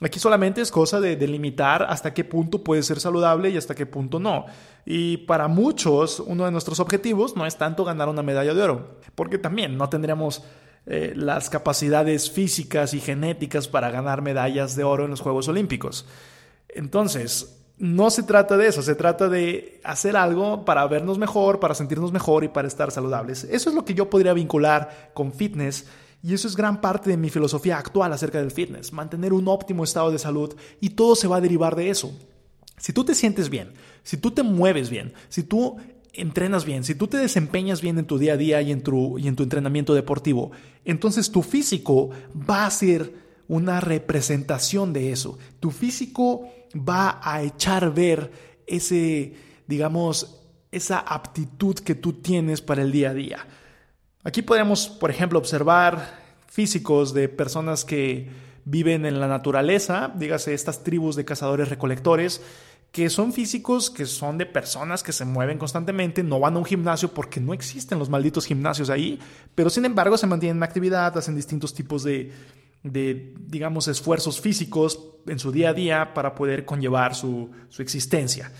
Aquí 0.00 0.18
solamente 0.18 0.60
es 0.60 0.70
cosa 0.70 1.00
de 1.00 1.16
delimitar 1.16 1.84
hasta 1.88 2.14
qué 2.14 2.24
punto 2.24 2.62
puede 2.62 2.82
ser 2.82 3.00
saludable 3.00 3.50
y 3.50 3.56
hasta 3.56 3.74
qué 3.74 3.84
punto 3.84 4.18
no. 4.20 4.46
Y 4.84 5.18
para 5.18 5.48
muchos, 5.48 6.20
uno 6.20 6.44
de 6.44 6.52
nuestros 6.52 6.78
objetivos 6.80 7.36
no 7.36 7.46
es 7.46 7.56
tanto 7.56 7.84
ganar 7.84 8.08
una 8.08 8.22
medalla 8.22 8.54
de 8.54 8.62
oro, 8.62 9.00
porque 9.14 9.38
también 9.38 9.76
no 9.76 9.88
tendríamos 9.88 10.42
eh, 10.90 11.12
las 11.14 11.50
capacidades 11.50 12.30
físicas 12.30 12.94
y 12.94 13.00
genéticas 13.00 13.68
para 13.68 13.90
ganar 13.90 14.22
medallas 14.22 14.74
de 14.74 14.84
oro 14.84 15.04
en 15.04 15.10
los 15.10 15.20
Juegos 15.20 15.46
Olímpicos. 15.46 16.06
Entonces, 16.70 17.58
no 17.76 18.10
se 18.10 18.22
trata 18.22 18.56
de 18.56 18.68
eso, 18.68 18.80
se 18.80 18.94
trata 18.94 19.28
de 19.28 19.82
hacer 19.84 20.16
algo 20.16 20.64
para 20.64 20.86
vernos 20.86 21.18
mejor, 21.18 21.60
para 21.60 21.74
sentirnos 21.74 22.10
mejor 22.10 22.42
y 22.42 22.48
para 22.48 22.68
estar 22.68 22.90
saludables. 22.90 23.44
Eso 23.44 23.68
es 23.68 23.76
lo 23.76 23.84
que 23.84 23.92
yo 23.92 24.08
podría 24.08 24.32
vincular 24.32 25.10
con 25.12 25.32
fitness 25.32 25.84
y 26.22 26.32
eso 26.32 26.48
es 26.48 26.56
gran 26.56 26.80
parte 26.80 27.10
de 27.10 27.18
mi 27.18 27.28
filosofía 27.28 27.76
actual 27.76 28.12
acerca 28.12 28.38
del 28.38 28.50
fitness, 28.50 28.92
mantener 28.92 29.34
un 29.34 29.46
óptimo 29.46 29.84
estado 29.84 30.10
de 30.10 30.18
salud 30.18 30.56
y 30.80 30.90
todo 30.90 31.14
se 31.14 31.28
va 31.28 31.36
a 31.36 31.40
derivar 31.42 31.76
de 31.76 31.90
eso. 31.90 32.12
Si 32.78 32.94
tú 32.94 33.04
te 33.04 33.14
sientes 33.14 33.50
bien, 33.50 33.74
si 34.02 34.16
tú 34.16 34.30
te 34.30 34.42
mueves 34.42 34.88
bien, 34.88 35.12
si 35.28 35.42
tú 35.42 35.76
entrenas 36.20 36.64
bien, 36.64 36.84
si 36.84 36.94
tú 36.94 37.06
te 37.06 37.16
desempeñas 37.16 37.80
bien 37.80 37.98
en 37.98 38.06
tu 38.06 38.18
día 38.18 38.34
a 38.34 38.36
día 38.36 38.60
y 38.62 38.72
en 38.72 38.82
tu, 38.82 39.18
y 39.18 39.28
en 39.28 39.36
tu 39.36 39.42
entrenamiento 39.42 39.94
deportivo, 39.94 40.50
entonces 40.84 41.30
tu 41.30 41.42
físico 41.42 42.10
va 42.34 42.66
a 42.66 42.70
ser 42.70 43.12
una 43.48 43.80
representación 43.80 44.92
de 44.92 45.12
eso. 45.12 45.38
Tu 45.60 45.70
físico 45.70 46.48
va 46.74 47.20
a 47.22 47.42
echar 47.42 47.94
ver 47.94 48.30
ese, 48.66 49.34
digamos, 49.66 50.38
esa 50.70 50.98
aptitud 50.98 51.76
que 51.76 51.94
tú 51.94 52.14
tienes 52.14 52.60
para 52.60 52.82
el 52.82 52.92
día 52.92 53.10
a 53.10 53.14
día. 53.14 53.46
Aquí 54.22 54.42
podemos, 54.42 54.88
por 54.88 55.10
ejemplo, 55.10 55.38
observar 55.38 56.18
físicos 56.46 57.14
de 57.14 57.28
personas 57.28 57.84
que 57.84 58.28
viven 58.64 59.06
en 59.06 59.18
la 59.18 59.28
naturaleza, 59.28 60.12
dígase 60.14 60.52
estas 60.52 60.84
tribus 60.84 61.16
de 61.16 61.24
cazadores 61.24 61.70
recolectores, 61.70 62.42
que 62.92 63.10
son 63.10 63.32
físicos, 63.32 63.90
que 63.90 64.06
son 64.06 64.38
de 64.38 64.46
personas 64.46 65.02
que 65.02 65.12
se 65.12 65.24
mueven 65.24 65.58
constantemente, 65.58 66.22
no 66.22 66.40
van 66.40 66.56
a 66.56 66.58
un 66.58 66.64
gimnasio 66.64 67.12
porque 67.12 67.40
no 67.40 67.52
existen 67.52 67.98
los 67.98 68.08
malditos 68.08 68.46
gimnasios 68.46 68.90
ahí, 68.90 69.18
pero 69.54 69.70
sin 69.70 69.84
embargo 69.84 70.16
se 70.16 70.26
mantienen 70.26 70.56
en 70.56 70.62
actividad, 70.62 71.16
hacen 71.16 71.36
distintos 71.36 71.74
tipos 71.74 72.02
de, 72.02 72.32
digamos, 72.82 73.88
esfuerzos 73.88 74.40
físicos 74.40 74.98
en 75.26 75.38
su 75.38 75.52
día 75.52 75.70
a 75.70 75.74
día 75.74 76.14
para 76.14 76.34
poder 76.34 76.64
conllevar 76.64 77.14
su, 77.14 77.50
su 77.68 77.82
existencia. 77.82 78.50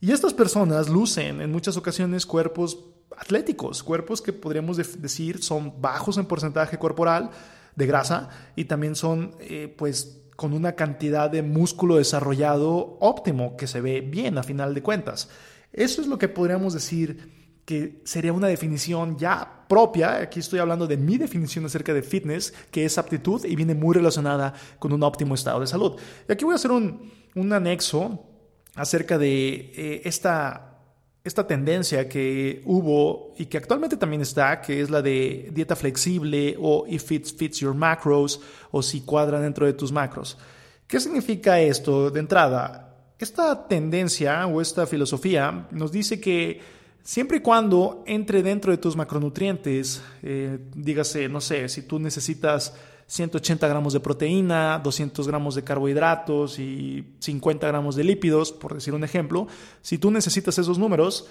Y 0.00 0.12
estas 0.12 0.34
personas 0.34 0.88
lucen 0.88 1.40
en 1.40 1.50
muchas 1.50 1.76
ocasiones 1.76 2.26
cuerpos 2.26 2.78
atléticos, 3.16 3.82
cuerpos 3.82 4.22
que 4.22 4.32
podríamos 4.32 4.76
decir 4.76 5.42
son 5.42 5.80
bajos 5.80 6.18
en 6.18 6.26
porcentaje 6.26 6.78
corporal 6.78 7.30
de 7.74 7.86
grasa 7.86 8.28
y 8.54 8.64
también 8.66 8.94
son 8.94 9.34
eh, 9.40 9.74
pues 9.76 10.20
con 10.38 10.52
una 10.52 10.76
cantidad 10.76 11.28
de 11.28 11.42
músculo 11.42 11.96
desarrollado 11.96 12.96
óptimo 13.00 13.56
que 13.56 13.66
se 13.66 13.80
ve 13.80 14.02
bien 14.02 14.38
a 14.38 14.44
final 14.44 14.72
de 14.72 14.84
cuentas. 14.84 15.28
Eso 15.72 16.00
es 16.00 16.06
lo 16.06 16.16
que 16.16 16.28
podríamos 16.28 16.74
decir 16.74 17.60
que 17.64 18.00
sería 18.04 18.32
una 18.32 18.46
definición 18.46 19.18
ya 19.18 19.64
propia, 19.68 20.18
aquí 20.18 20.38
estoy 20.38 20.60
hablando 20.60 20.86
de 20.86 20.96
mi 20.96 21.18
definición 21.18 21.64
acerca 21.64 21.92
de 21.92 22.02
fitness, 22.02 22.54
que 22.70 22.84
es 22.84 22.98
aptitud 22.98 23.44
y 23.44 23.56
viene 23.56 23.74
muy 23.74 23.96
relacionada 23.96 24.54
con 24.78 24.92
un 24.92 25.02
óptimo 25.02 25.34
estado 25.34 25.58
de 25.58 25.66
salud. 25.66 25.98
Y 26.28 26.32
aquí 26.32 26.44
voy 26.44 26.52
a 26.52 26.54
hacer 26.54 26.70
un, 26.70 27.10
un 27.34 27.52
anexo 27.52 28.24
acerca 28.76 29.18
de 29.18 29.72
eh, 29.74 30.02
esta, 30.04 30.67
esta 31.28 31.46
tendencia 31.46 32.08
que 32.08 32.62
hubo 32.64 33.34
y 33.38 33.46
que 33.46 33.58
actualmente 33.58 33.96
también 33.96 34.22
está, 34.22 34.60
que 34.60 34.80
es 34.80 34.90
la 34.90 35.02
de 35.02 35.50
dieta 35.52 35.76
flexible 35.76 36.56
o 36.58 36.84
if 36.88 37.12
it 37.12 37.26
fits 37.26 37.60
your 37.60 37.74
macros 37.74 38.40
o 38.70 38.82
si 38.82 39.02
cuadra 39.02 39.38
dentro 39.38 39.66
de 39.66 39.74
tus 39.74 39.92
macros. 39.92 40.36
¿Qué 40.86 40.98
significa 40.98 41.60
esto 41.60 42.10
de 42.10 42.20
entrada? 42.20 42.96
Esta 43.18 43.68
tendencia 43.68 44.46
o 44.46 44.60
esta 44.60 44.86
filosofía 44.86 45.68
nos 45.70 45.92
dice 45.92 46.18
que 46.18 46.60
siempre 47.02 47.38
y 47.38 47.40
cuando 47.40 48.02
entre 48.06 48.42
dentro 48.42 48.72
de 48.72 48.78
tus 48.78 48.96
macronutrientes, 48.96 50.02
eh, 50.22 50.58
dígase, 50.74 51.28
no 51.28 51.40
sé, 51.40 51.68
si 51.68 51.82
tú 51.82 51.98
necesitas 51.98 52.74
180 53.08 53.66
gramos 53.66 53.94
de 53.94 54.00
proteína, 54.00 54.80
200 54.84 55.26
gramos 55.26 55.54
de 55.54 55.64
carbohidratos 55.64 56.58
y 56.58 57.04
50 57.18 57.66
gramos 57.66 57.96
de 57.96 58.04
lípidos, 58.04 58.52
por 58.52 58.74
decir 58.74 58.94
un 58.94 59.02
ejemplo, 59.02 59.48
si 59.80 59.96
tú 59.96 60.10
necesitas 60.10 60.58
esos 60.58 60.78
números, 60.78 61.26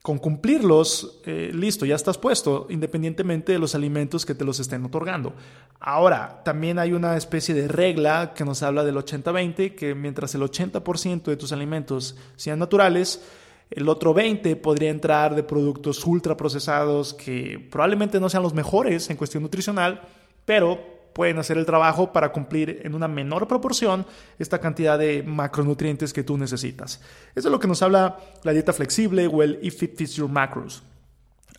con 0.00 0.18
cumplirlos, 0.18 1.20
eh, 1.26 1.50
listo, 1.52 1.84
ya 1.84 1.96
estás 1.96 2.16
puesto, 2.16 2.68
independientemente 2.70 3.50
de 3.50 3.58
los 3.58 3.74
alimentos 3.74 4.24
que 4.24 4.34
te 4.34 4.44
los 4.44 4.60
estén 4.60 4.84
otorgando. 4.84 5.34
Ahora, 5.80 6.40
también 6.44 6.78
hay 6.78 6.92
una 6.92 7.16
especie 7.16 7.52
de 7.52 7.66
regla 7.66 8.32
que 8.32 8.44
nos 8.44 8.62
habla 8.62 8.84
del 8.84 8.96
80-20, 8.96 9.74
que 9.74 9.96
mientras 9.96 10.36
el 10.36 10.42
80% 10.42 11.24
de 11.24 11.36
tus 11.36 11.50
alimentos 11.50 12.16
sean 12.36 12.60
naturales, 12.60 13.22
el 13.70 13.88
otro 13.88 14.14
20 14.14 14.54
podría 14.56 14.90
entrar 14.90 15.34
de 15.34 15.42
productos 15.42 16.06
ultraprocesados 16.06 17.12
que 17.12 17.58
probablemente 17.70 18.20
no 18.20 18.30
sean 18.30 18.44
los 18.44 18.54
mejores 18.54 19.10
en 19.10 19.16
cuestión 19.16 19.42
nutricional, 19.42 20.00
pero 20.44 20.97
pueden 21.18 21.36
hacer 21.40 21.58
el 21.58 21.66
trabajo 21.66 22.12
para 22.12 22.30
cumplir 22.30 22.80
en 22.84 22.94
una 22.94 23.08
menor 23.08 23.48
proporción 23.48 24.06
esta 24.38 24.60
cantidad 24.60 24.96
de 24.96 25.24
macronutrientes 25.24 26.12
que 26.12 26.22
tú 26.22 26.38
necesitas. 26.38 27.00
Eso 27.34 27.48
es 27.48 27.50
lo 27.50 27.58
que 27.58 27.66
nos 27.66 27.82
habla 27.82 28.18
la 28.44 28.52
dieta 28.52 28.72
flexible 28.72 29.26
o 29.26 29.42
el 29.42 29.58
If 29.60 29.82
It 29.82 29.96
Fits 29.96 30.14
Your 30.14 30.30
Macros. 30.30 30.84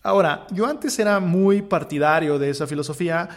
Ahora, 0.02 0.48
yo 0.52 0.66
antes 0.66 0.98
era 0.98 1.20
muy 1.20 1.62
partidario 1.62 2.40
de 2.40 2.52
esa 2.52 2.68
filosofía, 2.68 3.28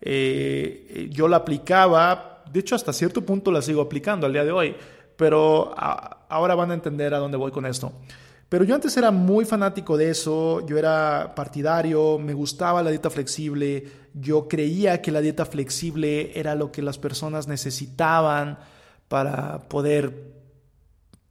eh, 0.00 1.08
yo 1.10 1.26
la 1.26 1.38
aplicaba, 1.38 2.44
de 2.48 2.60
hecho 2.60 2.76
hasta 2.76 2.92
cierto 2.92 3.26
punto 3.26 3.50
la 3.50 3.60
sigo 3.60 3.82
aplicando 3.82 4.24
al 4.24 4.32
día 4.32 4.44
de 4.44 4.52
hoy, 4.52 4.76
pero 5.16 5.74
ahora 5.76 6.54
van 6.54 6.70
a 6.70 6.74
entender 6.74 7.12
a 7.12 7.18
dónde 7.18 7.36
voy 7.36 7.50
con 7.50 7.66
esto. 7.66 7.92
Pero 8.52 8.64
yo 8.64 8.74
antes 8.74 8.94
era 8.98 9.10
muy 9.10 9.46
fanático 9.46 9.96
de 9.96 10.10
eso, 10.10 10.66
yo 10.66 10.76
era 10.76 11.32
partidario, 11.34 12.18
me 12.18 12.34
gustaba 12.34 12.82
la 12.82 12.90
dieta 12.90 13.08
flexible, 13.08 13.82
yo 14.12 14.46
creía 14.46 15.00
que 15.00 15.10
la 15.10 15.22
dieta 15.22 15.46
flexible 15.46 16.38
era 16.38 16.54
lo 16.54 16.70
que 16.70 16.82
las 16.82 16.98
personas 16.98 17.48
necesitaban 17.48 18.58
para 19.08 19.60
poder, 19.70 20.34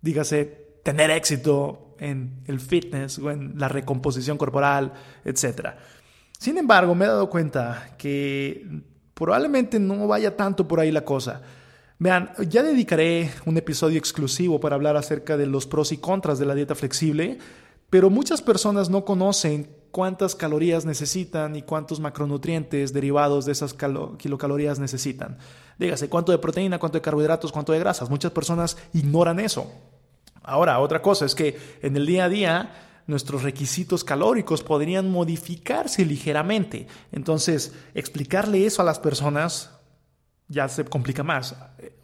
dígase, 0.01 0.46
tener 0.82 1.12
éxito 1.12 1.96
en 2.00 2.42
el 2.48 2.60
fitness 2.60 3.20
o 3.20 3.30
en 3.30 3.54
la 3.56 3.68
recomposición 3.68 4.40
corporal, 4.40 4.92
etc. 5.24 5.75
Sin 6.40 6.58
embargo, 6.58 6.96
me 6.96 7.06
he 7.06 7.08
dado 7.08 7.30
cuenta 7.30 7.94
que 8.00 8.66
probablemente 9.13 9.80
no 9.80 10.08
vaya 10.08 10.36
tanto 10.36 10.68
por 10.68 10.80
ahí 10.80 10.92
la 10.92 11.06
cosa. 11.06 11.44
Vean, 12.01 12.31
ya 12.50 12.63
dedicaré 12.63 13.29
un 13.46 13.58
episodio 13.58 14.00
exclusivo 14.00 14.60
para 14.60 14.74
hablar 14.74 14.98
acerca 14.98 15.38
de 15.38 15.46
los 15.46 15.67
pros 15.67 15.91
y 15.91 15.98
contras 15.98 16.39
de 16.39 16.48
la 16.48 16.55
dieta 16.55 16.74
flexible, 16.74 17.38
pero 17.91 18.10
muchas 18.10 18.41
personas 18.41 18.89
no 18.89 19.05
conocen 19.05 19.70
cuántas 19.91 20.34
calorías 20.34 20.84
necesitan 20.84 21.55
y 21.55 21.62
cuántos 21.62 22.00
macronutrientes 22.00 22.91
derivados 22.91 23.46
de 23.46 23.51
esas 23.51 23.75
kilocalorías 24.17 24.79
necesitan. 24.79 25.38
Dígase, 25.77 26.10
cuánto 26.10 26.31
de 26.31 26.39
proteína, 26.39 26.79
cuánto 26.79 26.98
de 26.98 27.03
carbohidratos, 27.03 27.51
cuánto 27.51 27.72
de 27.72 27.77
grasas. 27.77 28.10
Muchas 28.10 28.31
personas 28.31 28.77
ignoran 28.93 29.39
eso. 29.39 29.72
Ahora, 30.41 30.79
otra 30.79 31.03
cosa 31.03 31.27
es 31.27 31.36
que 31.36 31.55
en 31.84 31.96
el 31.96 32.08
día 32.08 32.25
a 32.25 32.29
día 32.29 32.72
nuestros 33.05 33.43
requisitos 33.43 34.03
calóricos 34.03 34.63
podrían 34.63 35.12
modificarse 35.12 36.03
ligeramente. 36.03 36.88
Entonces, 37.12 37.75
explicarle 37.93 38.65
eso 38.65 38.81
a 38.81 38.86
las 38.86 38.98
personas 38.98 39.77
ya 40.51 40.67
se 40.67 40.86
complica 40.86 41.24
más. 41.24 41.55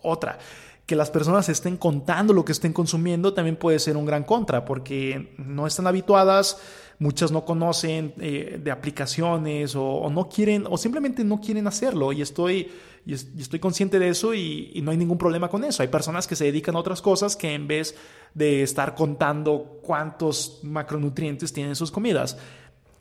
Otra, 0.01 0.39
que 0.87 0.95
las 0.95 1.11
personas 1.11 1.49
estén 1.49 1.75
contando 1.75 2.33
lo 2.33 2.45
que 2.45 2.53
estén 2.53 2.71
consumiendo 2.71 3.33
también 3.33 3.57
puede 3.57 3.77
ser 3.77 3.97
un 3.97 4.05
gran 4.05 4.23
contra, 4.23 4.63
porque 4.63 5.35
no 5.37 5.67
están 5.67 5.85
habituadas, 5.85 6.59
muchas 6.97 7.29
no 7.29 7.43
conocen 7.43 8.13
eh, 8.19 8.57
de 8.63 8.71
aplicaciones 8.71 9.75
o, 9.75 10.09
no 10.09 10.29
quieren, 10.29 10.65
o 10.69 10.77
simplemente 10.77 11.25
no 11.25 11.41
quieren 11.41 11.67
hacerlo. 11.67 12.13
Y 12.13 12.21
estoy, 12.21 12.71
y 13.05 13.13
estoy 13.13 13.59
consciente 13.59 13.99
de 13.99 14.07
eso 14.07 14.33
y, 14.33 14.71
y, 14.73 14.81
no 14.81 14.91
hay 14.91 14.97
ningún 14.97 15.17
problema 15.17 15.49
con 15.49 15.65
eso. 15.65 15.83
Hay 15.83 15.89
personas 15.89 16.25
que 16.25 16.37
se 16.37 16.45
dedican 16.45 16.77
a 16.77 16.79
otras 16.79 17.01
cosas 17.01 17.35
que 17.35 17.53
en 17.53 17.67
vez 17.67 17.93
de 18.33 18.63
estar 18.63 18.95
contando 18.95 19.79
cuántos 19.83 20.59
macronutrientes 20.63 21.51
tienen 21.51 21.75
sus 21.75 21.91
comidas. 21.91 22.37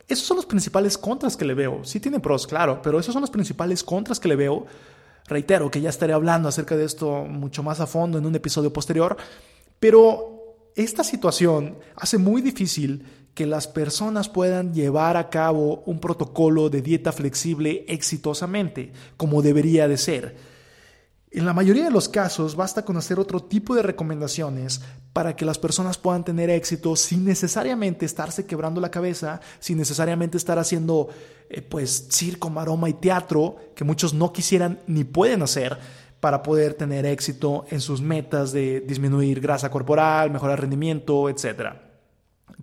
Esos 0.09 0.25
son 0.25 0.37
los 0.37 0.45
principales 0.45 0.97
contras 0.97 1.37
que 1.37 1.45
le 1.45 1.53
veo. 1.53 1.85
Sí 1.85 2.01
tiene 2.01 2.19
pros, 2.19 2.47
claro, 2.47 2.81
pero 2.81 2.99
esos 2.99 3.13
son 3.13 3.21
los 3.21 3.31
principales 3.31 3.81
contras 3.81 4.19
que 4.19 4.27
le 4.27 4.35
veo 4.35 4.65
Reitero 5.27 5.69
que 5.69 5.81
ya 5.81 5.89
estaré 5.89 6.13
hablando 6.13 6.47
acerca 6.47 6.75
de 6.75 6.85
esto 6.85 7.25
mucho 7.25 7.63
más 7.63 7.79
a 7.79 7.87
fondo 7.87 8.17
en 8.17 8.25
un 8.25 8.35
episodio 8.35 8.71
posterior, 8.71 9.17
pero 9.79 10.37
esta 10.75 11.03
situación 11.03 11.77
hace 11.95 12.17
muy 12.17 12.41
difícil 12.41 13.03
que 13.33 13.45
las 13.45 13.67
personas 13.67 14.29
puedan 14.29 14.73
llevar 14.73 15.17
a 15.17 15.29
cabo 15.29 15.83
un 15.85 15.99
protocolo 15.99 16.69
de 16.69 16.81
dieta 16.81 17.11
flexible 17.11 17.85
exitosamente, 17.87 18.91
como 19.15 19.41
debería 19.41 19.87
de 19.87 19.97
ser. 19.97 20.56
En 21.37 21.45
la 21.45 21.53
mayoría 21.53 21.83
de 21.83 21.91
los 21.91 22.09
casos 22.09 22.55
basta 22.55 22.83
con 22.83 22.97
hacer 22.97 23.19
otro 23.19 23.39
tipo 23.39 23.75
de 23.75 23.83
recomendaciones 23.83 24.81
para 25.13 25.35
que 25.35 25.45
las 25.45 25.59
personas 25.59 25.99
puedan 25.99 26.23
tener 26.23 26.49
éxito 26.49 26.95
sin 26.95 27.25
necesariamente 27.25 28.07
estarse 28.07 28.47
quebrando 28.47 28.81
la 28.81 28.89
cabeza, 28.89 29.39
sin 29.59 29.77
necesariamente 29.77 30.35
estar 30.35 30.57
haciendo 30.57 31.09
eh, 31.51 31.61
pues 31.61 32.07
circo, 32.09 32.49
maroma 32.49 32.89
y 32.89 32.93
teatro 32.93 33.57
que 33.75 33.83
muchos 33.83 34.15
no 34.15 34.33
quisieran 34.33 34.79
ni 34.87 35.03
pueden 35.03 35.43
hacer 35.43 35.77
para 36.19 36.41
poder 36.41 36.73
tener 36.73 37.05
éxito 37.05 37.65
en 37.69 37.81
sus 37.81 38.01
metas 38.01 38.51
de 38.51 38.81
disminuir 38.81 39.39
grasa 39.39 39.69
corporal, 39.69 40.31
mejorar 40.31 40.59
rendimiento, 40.59 41.29
etcétera. 41.29 41.86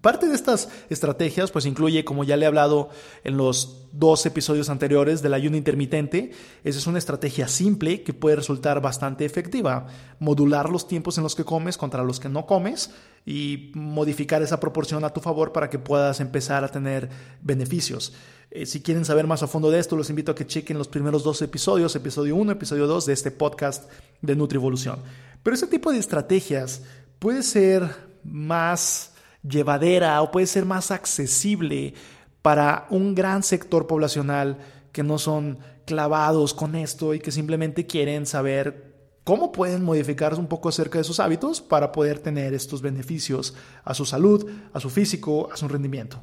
Parte 0.04 0.28
de 0.28 0.34
estas 0.34 0.68
estrategias 0.90 1.50
pues 1.50 1.64
incluye, 1.64 2.04
como 2.04 2.25
ya 2.25 2.37
le 2.37 2.44
he 2.44 2.46
hablado 2.46 2.90
en 3.23 3.38
los 3.38 3.87
dos 3.90 4.26
episodios 4.26 4.68
anteriores 4.68 5.23
del 5.23 5.32
ayuno 5.32 5.56
intermitente, 5.56 6.30
esa 6.62 6.78
es 6.78 6.87
una 6.87 6.99
estrategia 6.99 7.49
simple 7.49 8.02
que 8.02 8.12
puede 8.12 8.37
resultar 8.37 8.82
bastante 8.82 9.25
efectiva. 9.25 9.87
Modular 10.18 10.68
los 10.68 10.87
tiempos 10.87 11.16
en 11.16 11.25
los 11.25 11.34
que 11.34 11.46
comes 11.46 11.78
contra 11.78 12.04
los 12.04 12.20
que 12.20 12.28
no 12.28 12.44
comes 12.44 12.90
y 13.25 13.73
modificar 13.73 14.42
esa 14.42 14.61
proporción 14.61 15.04
a 15.04 15.14
tu 15.14 15.23
favor 15.23 15.52
para 15.52 15.70
que 15.70 15.78
puedas 15.78 16.20
empezar 16.20 16.64
a 16.64 16.68
tener 16.68 17.08
beneficios. 17.40 18.12
Eh, 18.50 18.66
si 18.66 18.82
quieren 18.82 19.06
saber 19.06 19.26
más 19.26 19.42
a 19.42 19.46
fondo 19.46 19.70
de 19.70 19.78
esto, 19.78 19.96
los 19.96 20.11
invito 20.11 20.32
a 20.32 20.34
que 20.34 20.46
chequen 20.46 20.76
los 20.76 20.88
primeros 20.88 21.25
dos 21.25 21.40
episodios, 21.40 21.96
episodio 21.96 22.37
1, 22.37 22.52
episodio 22.52 22.87
2 22.87 23.06
de 23.06 23.12
este 23.14 23.30
podcast 23.30 23.90
de 24.20 24.37
Nutrivolución. 24.37 24.99
Pero 25.42 25.54
ese 25.54 25.66
tipo 25.66 25.90
de 25.90 25.99
estrategias 25.99 26.82
puede 27.18 27.42
ser 27.42 27.88
más 28.23 29.13
llevadera 29.48 30.20
o 30.22 30.30
puede 30.30 30.46
ser 30.46 30.64
más 30.64 30.90
accesible 30.90 31.94
para 32.42 32.86
un 32.90 33.14
gran 33.14 33.42
sector 33.42 33.86
poblacional 33.86 34.58
que 34.92 35.02
no 35.02 35.18
son 35.18 35.58
clavados 35.86 36.54
con 36.54 36.74
esto 36.74 37.14
y 37.14 37.20
que 37.20 37.32
simplemente 37.32 37.86
quieren 37.86 38.26
saber 38.26 38.94
cómo 39.24 39.52
pueden 39.52 39.82
modificar 39.82 40.34
un 40.34 40.46
poco 40.46 40.68
acerca 40.68 40.98
de 40.98 41.04
sus 41.04 41.20
hábitos 41.20 41.60
para 41.60 41.92
poder 41.92 42.18
tener 42.18 42.54
estos 42.54 42.82
beneficios 42.82 43.54
a 43.84 43.94
su 43.94 44.04
salud, 44.04 44.48
a 44.72 44.80
su 44.80 44.90
físico, 44.90 45.48
a 45.52 45.56
su 45.56 45.68
rendimiento. 45.68 46.22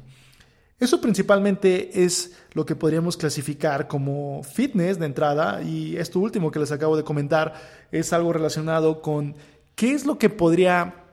Eso 0.78 1.00
principalmente 1.00 2.02
es 2.02 2.36
lo 2.54 2.66
que 2.66 2.74
podríamos 2.74 3.16
clasificar 3.16 3.86
como 3.86 4.42
fitness 4.42 4.98
de 4.98 5.06
entrada 5.06 5.62
y 5.62 5.96
esto 5.96 6.18
último 6.18 6.50
que 6.50 6.58
les 6.58 6.72
acabo 6.72 6.96
de 6.96 7.04
comentar 7.04 7.54
es 7.92 8.12
algo 8.12 8.32
relacionado 8.32 9.00
con 9.00 9.36
qué 9.76 9.92
es 9.92 10.06
lo 10.06 10.18
que 10.18 10.28
podría, 10.28 11.04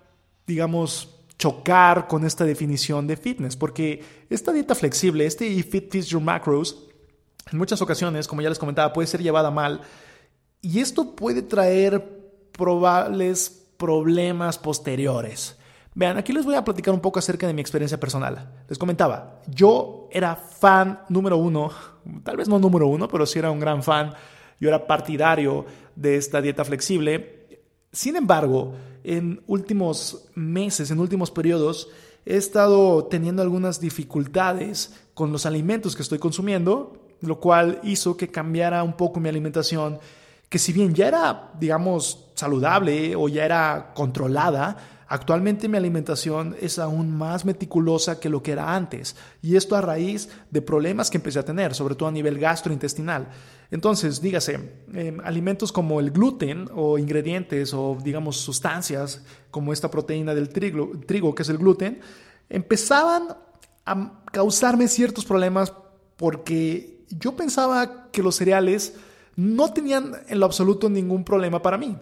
digamos, 0.47 1.18
chocar 1.39 2.07
con 2.07 2.25
esta 2.25 2.43
definición 2.43 3.07
de 3.07 3.17
fitness, 3.17 3.55
porque 3.55 4.03
esta 4.29 4.51
dieta 4.51 4.75
flexible, 4.75 5.25
este 5.25 5.45
Fit 5.63 5.89
Fits 5.89 6.07
Your 6.07 6.21
Macros, 6.21 6.89
en 7.51 7.57
muchas 7.57 7.81
ocasiones, 7.81 8.27
como 8.27 8.41
ya 8.41 8.49
les 8.49 8.59
comentaba, 8.59 8.93
puede 8.93 9.07
ser 9.07 9.23
llevada 9.23 9.49
mal 9.49 9.81
y 10.61 10.79
esto 10.79 11.15
puede 11.15 11.41
traer 11.41 12.05
probables 12.51 13.67
problemas 13.77 14.57
posteriores. 14.57 15.57
Vean, 15.95 16.17
aquí 16.17 16.33
les 16.33 16.45
voy 16.45 16.55
a 16.55 16.63
platicar 16.63 16.93
un 16.93 16.99
poco 16.99 17.19
acerca 17.19 17.47
de 17.47 17.53
mi 17.53 17.61
experiencia 17.61 17.99
personal. 17.99 18.63
Les 18.67 18.77
comentaba, 18.77 19.39
yo 19.47 20.09
era 20.11 20.35
fan 20.35 20.99
número 21.07 21.37
uno, 21.37 21.71
tal 22.23 22.37
vez 22.37 22.49
no 22.49 22.59
número 22.59 22.87
uno, 22.87 23.07
pero 23.07 23.25
sí 23.25 23.39
era 23.39 23.49
un 23.49 23.59
gran 23.59 23.81
fan. 23.81 24.13
Yo 24.59 24.67
era 24.67 24.85
partidario 24.85 25.65
de 25.95 26.17
esta 26.17 26.41
dieta 26.41 26.65
flexible. 26.65 27.63
Sin 27.93 28.17
embargo, 28.17 28.73
en 29.03 29.41
últimos 29.47 30.25
meses, 30.35 30.91
en 30.91 30.99
últimos 30.99 31.31
periodos, 31.31 31.89
he 32.25 32.37
estado 32.37 33.05
teniendo 33.05 33.41
algunas 33.41 33.79
dificultades 33.79 34.93
con 35.13 35.31
los 35.31 35.45
alimentos 35.45 35.95
que 35.95 36.03
estoy 36.03 36.19
consumiendo, 36.19 36.93
lo 37.21 37.39
cual 37.39 37.79
hizo 37.83 38.15
que 38.15 38.29
cambiara 38.29 38.83
un 38.83 38.93
poco 38.93 39.19
mi 39.19 39.29
alimentación, 39.29 39.99
que 40.47 40.59
si 40.59 40.73
bien 40.73 40.93
ya 40.93 41.07
era, 41.07 41.51
digamos, 41.59 42.27
saludable 42.35 43.15
o 43.15 43.27
ya 43.27 43.45
era 43.45 43.91
controlada, 43.93 44.77
Actualmente 45.11 45.67
mi 45.67 45.75
alimentación 45.75 46.55
es 46.61 46.77
aún 46.77 47.09
más 47.09 47.43
meticulosa 47.43 48.19
que 48.19 48.29
lo 48.29 48.43
que 48.43 48.51
era 48.51 48.75
antes, 48.75 49.15
y 49.41 49.55
esto 49.55 49.75
a 49.75 49.81
raíz 49.81 50.29
de 50.51 50.61
problemas 50.61 51.09
que 51.09 51.17
empecé 51.17 51.39
a 51.39 51.45
tener, 51.45 51.73
sobre 51.73 51.95
todo 51.95 52.09
a 52.09 52.11
nivel 52.11 52.37
gastrointestinal. 52.37 53.27
Entonces, 53.71 54.19
dígase, 54.19 54.59
em, 54.93 55.19
alimentos 55.21 55.71
como 55.71 55.99
el 55.99 56.11
gluten 56.11 56.69
o 56.73 56.97
ingredientes 56.97 57.73
o 57.73 57.97
digamos 58.03 58.37
sustancias 58.37 59.23
como 59.51 59.73
esta 59.73 59.91
proteína 59.91 60.33
del 60.33 60.49
trigo, 60.49 60.91
trigo 61.05 61.35
que 61.35 61.43
es 61.43 61.49
el 61.49 61.57
gluten, 61.59 61.99
empezaban 62.49 63.37
a 63.85 64.23
causarme 64.31 64.87
ciertos 64.87 65.25
problemas 65.25 65.71
porque 66.17 67.05
yo 67.09 67.35
pensaba 67.35 68.09
que 68.11 68.23
los 68.23 68.35
cereales 68.35 68.95
no 69.35 69.71
tenían 69.71 70.13
en 70.27 70.39
lo 70.39 70.45
absoluto 70.45 70.89
ningún 70.89 71.23
problema 71.23 71.61
para 71.61 71.77
mí, 71.77 71.95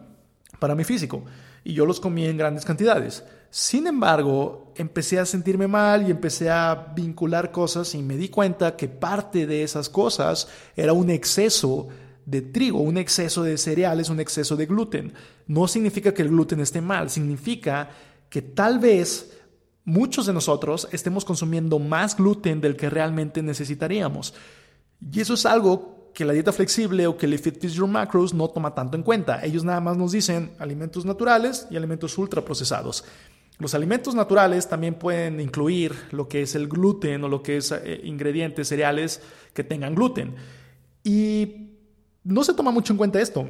para 0.59 0.73
mi 0.73 0.83
físico 0.83 1.23
y 1.63 1.73
yo 1.73 1.85
los 1.85 1.99
comía 1.99 2.29
en 2.29 2.37
grandes 2.37 2.63
cantidades. 2.63 3.25
Sin 3.49 3.87
embargo, 3.87 4.73
empecé 4.75 5.19
a 5.19 5.25
sentirme 5.25 5.67
mal 5.67 6.07
y 6.07 6.11
empecé 6.11 6.49
a 6.49 6.93
vincular 6.95 7.51
cosas 7.51 7.95
y 7.95 8.01
me 8.01 8.17
di 8.17 8.29
cuenta 8.29 8.75
que 8.75 8.87
parte 8.87 9.47
de 9.47 9.63
esas 9.63 9.89
cosas 9.89 10.47
era 10.75 10.93
un 10.93 11.09
exceso 11.09 11.87
de 12.25 12.41
trigo, 12.41 12.81
un 12.81 12.97
exceso 12.97 13.41
de 13.41 13.57
cereales, 13.57 14.09
un 14.09 14.19
exceso 14.19 14.55
de 14.55 14.65
gluten. 14.65 15.13
No 15.47 15.67
significa 15.67 16.13
que 16.13 16.21
el 16.21 16.29
gluten 16.29 16.59
esté 16.59 16.81
mal, 16.81 17.09
significa 17.09 17.89
que 18.29 18.41
tal 18.41 18.79
vez 18.79 19.31
muchos 19.85 20.25
de 20.25 20.33
nosotros 20.33 20.89
estemos 20.91 21.23
consumiendo 21.23 21.79
más 21.79 22.17
gluten 22.17 22.59
del 22.59 22.75
que 22.75 22.89
realmente 22.89 23.41
necesitaríamos. 23.41 24.33
Y 25.09 25.21
eso 25.21 25.35
es 25.35 25.45
algo 25.45 26.11
que 26.13 26.25
la 26.25 26.33
dieta 26.33 26.51
flexible 26.51 27.07
o 27.07 27.15
que 27.15 27.27
el 27.27 27.39
Fit 27.39 27.61
Fits 27.61 27.75
Your 27.75 27.87
Macros 27.87 28.33
no 28.33 28.49
toma 28.49 28.75
tanto 28.75 28.97
en 28.97 29.03
cuenta. 29.03 29.45
Ellos 29.45 29.63
nada 29.63 29.79
más 29.79 29.95
nos 29.95 30.11
dicen 30.11 30.51
alimentos 30.59 31.05
naturales 31.05 31.67
y 31.71 31.77
alimentos 31.77 32.17
ultraprocesados. 32.17 33.05
Los 33.59 33.73
alimentos 33.73 34.13
naturales 34.13 34.69
también 34.69 34.95
pueden 34.95 35.39
incluir 35.39 35.95
lo 36.11 36.27
que 36.27 36.43
es 36.43 36.53
el 36.53 36.67
gluten 36.67 37.23
o 37.23 37.27
lo 37.27 37.41
que 37.41 37.57
es 37.57 37.71
eh, 37.71 38.01
ingredientes 38.03 38.67
cereales 38.67 39.21
que 39.53 39.63
tengan 39.63 39.95
gluten. 39.95 40.35
Y 41.03 41.71
no 42.23 42.43
se 42.43 42.53
toma 42.53 42.71
mucho 42.71 42.93
en 42.93 42.97
cuenta 42.97 43.19
esto. 43.19 43.47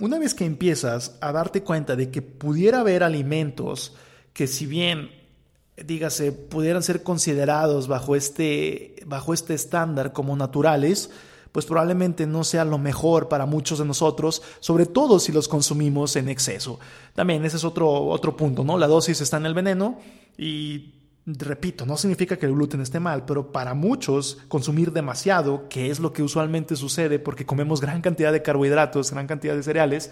Una 0.00 0.18
vez 0.18 0.34
que 0.34 0.44
empiezas 0.44 1.16
a 1.20 1.30
darte 1.30 1.62
cuenta 1.62 1.94
de 1.94 2.10
que 2.10 2.22
pudiera 2.22 2.80
haber 2.80 3.02
alimentos 3.02 3.94
que 4.32 4.46
si 4.46 4.66
bien 4.66 5.10
dígase 5.76 6.32
pudieran 6.32 6.82
ser 6.82 7.02
considerados 7.02 7.88
bajo 7.88 8.16
este 8.16 8.96
bajo 9.06 9.32
este 9.34 9.54
estándar 9.54 10.12
como 10.12 10.36
naturales, 10.36 11.10
pues 11.52 11.66
probablemente 11.66 12.26
no 12.26 12.44
sea 12.44 12.64
lo 12.64 12.78
mejor 12.78 13.28
para 13.28 13.46
muchos 13.46 13.78
de 13.78 13.84
nosotros, 13.84 14.42
sobre 14.60 14.86
todo 14.86 15.18
si 15.18 15.32
los 15.32 15.48
consumimos 15.48 16.16
en 16.16 16.28
exceso. 16.28 16.78
También 17.14 17.44
ese 17.44 17.56
es 17.56 17.64
otro, 17.64 17.90
otro 18.06 18.36
punto, 18.36 18.64
¿no? 18.64 18.78
La 18.78 18.86
dosis 18.86 19.20
está 19.20 19.36
en 19.36 19.46
el 19.46 19.54
veneno 19.54 19.98
y 20.38 20.94
repito, 21.26 21.86
no 21.86 21.96
significa 21.96 22.36
que 22.36 22.46
el 22.46 22.52
gluten 22.52 22.80
esté 22.80 23.00
mal, 23.00 23.24
pero 23.24 23.52
para 23.52 23.74
muchos 23.74 24.38
consumir 24.48 24.92
demasiado, 24.92 25.68
que 25.68 25.90
es 25.90 26.00
lo 26.00 26.12
que 26.12 26.22
usualmente 26.22 26.76
sucede 26.76 27.18
porque 27.18 27.46
comemos 27.46 27.80
gran 27.80 28.00
cantidad 28.00 28.32
de 28.32 28.42
carbohidratos, 28.42 29.10
gran 29.10 29.26
cantidad 29.26 29.54
de 29.54 29.62
cereales, 29.62 30.10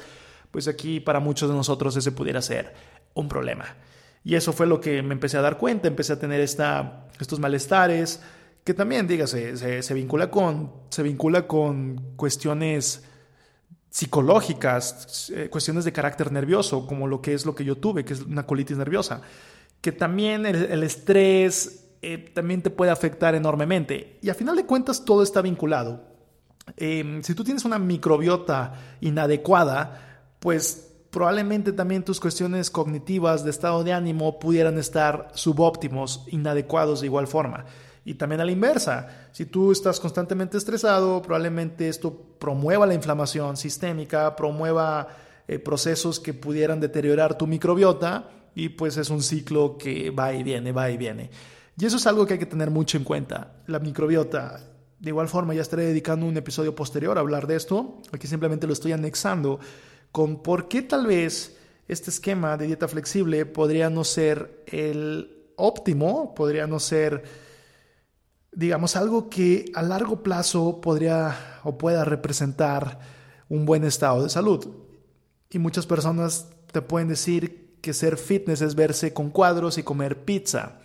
pues 0.50 0.68
aquí 0.68 1.00
para 1.00 1.20
muchos 1.20 1.48
de 1.48 1.56
nosotros 1.56 1.96
ese 1.96 2.12
pudiera 2.12 2.42
ser 2.42 2.74
un 3.14 3.28
problema. 3.28 3.76
Y 4.24 4.34
eso 4.34 4.52
fue 4.52 4.66
lo 4.66 4.80
que 4.80 5.02
me 5.02 5.14
empecé 5.14 5.38
a 5.38 5.42
dar 5.42 5.58
cuenta, 5.58 5.88
empecé 5.88 6.12
a 6.12 6.18
tener 6.18 6.40
esta, 6.40 7.06
estos 7.20 7.38
malestares, 7.38 8.20
que 8.68 8.74
también, 8.74 9.06
dígase, 9.06 9.82
se, 9.82 9.94
vincula 9.94 10.30
con, 10.30 10.70
se 10.90 11.02
vincula 11.02 11.46
con 11.46 12.12
cuestiones 12.16 13.02
psicológicas, 13.88 15.32
eh, 15.34 15.48
cuestiones 15.48 15.86
de 15.86 15.92
carácter 15.92 16.30
nervioso, 16.30 16.86
como 16.86 17.06
lo 17.06 17.22
que 17.22 17.32
es 17.32 17.46
lo 17.46 17.54
que 17.54 17.64
yo 17.64 17.78
tuve, 17.78 18.04
que 18.04 18.12
es 18.12 18.20
una 18.20 18.44
colitis 18.44 18.76
nerviosa, 18.76 19.22
que 19.80 19.90
también 19.90 20.44
el, 20.44 20.82
estrés 20.82 21.94
eh, 22.02 22.18
también 22.18 22.60
te 22.60 22.68
puede 22.68 22.90
afectar 22.90 23.34
enormemente. 23.34 24.18
Y 24.20 24.28
a 24.28 24.34
final 24.34 24.54
de 24.54 24.66
cuentas 24.66 25.02
todo 25.02 25.22
está 25.22 25.40
vinculado. 25.40 26.04
Em, 26.76 27.22
si 27.22 27.34
tú 27.34 27.44
tienes 27.44 27.64
una 27.64 27.78
microbiota 27.78 28.98
inadecuada, 29.00 30.26
pues 30.40 30.92
probablemente 31.08 31.72
también 31.72 32.04
tus 32.04 32.20
cuestiones 32.20 32.68
cognitivas 32.68 33.44
de 33.44 33.50
estado 33.50 33.82
de 33.82 33.94
ánimo 33.94 34.38
pudieran 34.38 34.76
estar 34.76 35.30
subóptimos, 35.32 36.26
inadecuados 36.26 37.00
de 37.00 37.06
igual 37.06 37.28
forma. 37.28 37.64
Y 38.08 38.14
también 38.14 38.40
a 38.40 38.44
la 38.46 38.52
inversa, 38.52 39.28
si 39.32 39.44
tú 39.44 39.70
estás 39.70 40.00
constantemente 40.00 40.56
estresado, 40.56 41.20
probablemente 41.20 41.90
esto 41.90 42.10
promueva 42.38 42.86
la 42.86 42.94
inflamación 42.94 43.58
sistémica, 43.58 44.34
promueva 44.34 45.08
eh, 45.46 45.58
procesos 45.58 46.18
que 46.18 46.32
pudieran 46.32 46.80
deteriorar 46.80 47.36
tu 47.36 47.46
microbiota 47.46 48.30
y 48.54 48.70
pues 48.70 48.96
es 48.96 49.10
un 49.10 49.22
ciclo 49.22 49.76
que 49.76 50.08
va 50.08 50.32
y 50.32 50.42
viene, 50.42 50.72
va 50.72 50.90
y 50.90 50.96
viene. 50.96 51.28
Y 51.78 51.84
eso 51.84 51.98
es 51.98 52.06
algo 52.06 52.24
que 52.24 52.32
hay 52.32 52.38
que 52.38 52.46
tener 52.46 52.70
mucho 52.70 52.96
en 52.96 53.04
cuenta, 53.04 53.56
la 53.66 53.78
microbiota. 53.78 54.58
De 54.98 55.10
igual 55.10 55.28
forma, 55.28 55.52
ya 55.52 55.60
estaré 55.60 55.84
dedicando 55.84 56.24
un 56.24 56.38
episodio 56.38 56.74
posterior 56.74 57.18
a 57.18 57.20
hablar 57.20 57.46
de 57.46 57.56
esto. 57.56 58.00
Aquí 58.10 58.26
simplemente 58.26 58.66
lo 58.66 58.72
estoy 58.72 58.92
anexando 58.92 59.60
con 60.12 60.42
por 60.42 60.66
qué 60.68 60.80
tal 60.80 61.06
vez 61.06 61.58
este 61.88 62.08
esquema 62.08 62.56
de 62.56 62.68
dieta 62.68 62.88
flexible 62.88 63.44
podría 63.44 63.90
no 63.90 64.02
ser 64.02 64.64
el 64.66 65.52
óptimo, 65.56 66.34
podría 66.34 66.66
no 66.66 66.80
ser 66.80 67.47
digamos, 68.58 68.96
algo 68.96 69.30
que 69.30 69.70
a 69.72 69.82
largo 69.82 70.24
plazo 70.24 70.80
podría 70.80 71.60
o 71.62 71.78
pueda 71.78 72.04
representar 72.04 72.98
un 73.48 73.64
buen 73.64 73.84
estado 73.84 74.24
de 74.24 74.30
salud. 74.30 74.66
Y 75.48 75.60
muchas 75.60 75.86
personas 75.86 76.48
te 76.72 76.82
pueden 76.82 77.06
decir 77.06 77.78
que 77.80 77.94
ser 77.94 78.16
fitness 78.16 78.60
es 78.60 78.74
verse 78.74 79.14
con 79.14 79.30
cuadros 79.30 79.78
y 79.78 79.84
comer 79.84 80.24
pizza. 80.24 80.80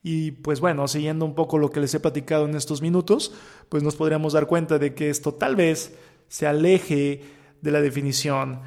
Y 0.00 0.30
pues 0.30 0.60
bueno, 0.60 0.86
siguiendo 0.86 1.24
un 1.24 1.34
poco 1.34 1.58
lo 1.58 1.72
que 1.72 1.80
les 1.80 1.92
he 1.92 1.98
platicado 1.98 2.44
en 2.44 2.54
estos 2.54 2.82
minutos, 2.82 3.32
pues 3.68 3.82
nos 3.82 3.96
podríamos 3.96 4.34
dar 4.34 4.46
cuenta 4.46 4.78
de 4.78 4.94
que 4.94 5.10
esto 5.10 5.34
tal 5.34 5.56
vez 5.56 5.92
se 6.28 6.46
aleje 6.46 7.24
de 7.60 7.70
la 7.72 7.80
definición 7.80 8.60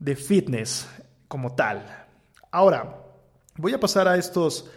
de 0.00 0.16
fitness 0.16 0.86
como 1.28 1.54
tal. 1.54 2.08
Ahora, 2.50 3.06
voy 3.56 3.72
a 3.72 3.80
pasar 3.80 4.06
a 4.06 4.18
estos 4.18 4.68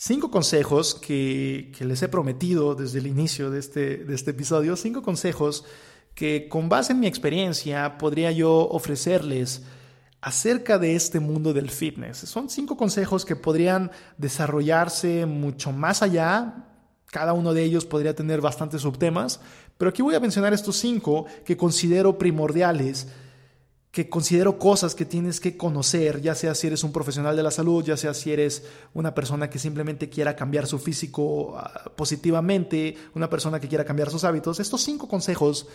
cinco 0.00 0.30
consejos 0.30 0.94
que, 0.94 1.72
les 1.78 2.02
he 2.02 2.08
prometido 2.08 2.74
desde 2.74 3.00
el 3.00 3.06
inicio 3.06 3.50
de 3.50 3.58
este, 3.58 3.98
de 3.98 4.14
este 4.14 4.30
episodio, 4.30 4.74
cinco 4.74 5.02
consejos 5.02 5.66
que 6.14 6.48
con 6.48 6.70
base 6.70 6.92
en 6.92 7.00
mi 7.00 7.06
experiencia 7.06 7.98
podría 7.98 8.32
yo 8.32 8.66
ofrecerles 8.70 9.62
acerca 10.22 10.78
de 10.78 10.96
este 10.96 11.20
mundo 11.20 11.52
del 11.52 11.68
fitness. 11.68 12.16
Son 12.16 12.48
cinco 12.48 12.78
consejos 12.78 13.26
que 13.26 13.36
podrían 13.36 13.90
desarrollarse 14.16 15.26
mucho 15.26 15.70
más 15.70 16.00
allá. 16.00 16.64
Cada 17.06 17.34
uno 17.34 17.52
de 17.52 17.62
ellos 17.62 17.84
podría 17.84 18.14
tener 18.14 18.40
bastantes 18.40 18.80
subtemas, 18.80 19.40
pero 19.76 19.90
aquí 19.90 20.00
voy 20.00 20.14
a 20.14 20.20
mencionar 20.20 20.54
estos 20.54 20.76
cinco 20.76 21.26
que 21.44 21.58
considero 21.58 22.16
primordiales 22.16 23.08
que 23.90 24.08
considero 24.08 24.58
cosas 24.58 24.94
que 24.94 25.04
tienes 25.04 25.40
que 25.40 25.56
conocer, 25.56 26.20
ya 26.20 26.36
sea 26.36 26.54
si 26.54 26.68
eres 26.68 26.84
un 26.84 26.92
profesional 26.92 27.34
de 27.34 27.42
la 27.42 27.50
salud, 27.50 27.84
ya 27.84 27.96
sea 27.96 28.14
si 28.14 28.32
eres 28.32 28.62
una 28.94 29.14
persona 29.14 29.50
que 29.50 29.58
simplemente 29.58 30.08
quiera 30.08 30.36
cambiar 30.36 30.66
su 30.66 30.78
físico 30.78 31.58
ah, 31.58 31.90
positivamente, 31.96 32.96
una 33.14 33.28
persona 33.28 33.58
que 33.58 33.66
quiera 33.66 33.84
cambiar 33.84 34.10
sus 34.10 34.22
hábitos. 34.22 34.60
Estos 34.60 34.82
cinco 34.82 35.08
consejos 35.08 35.66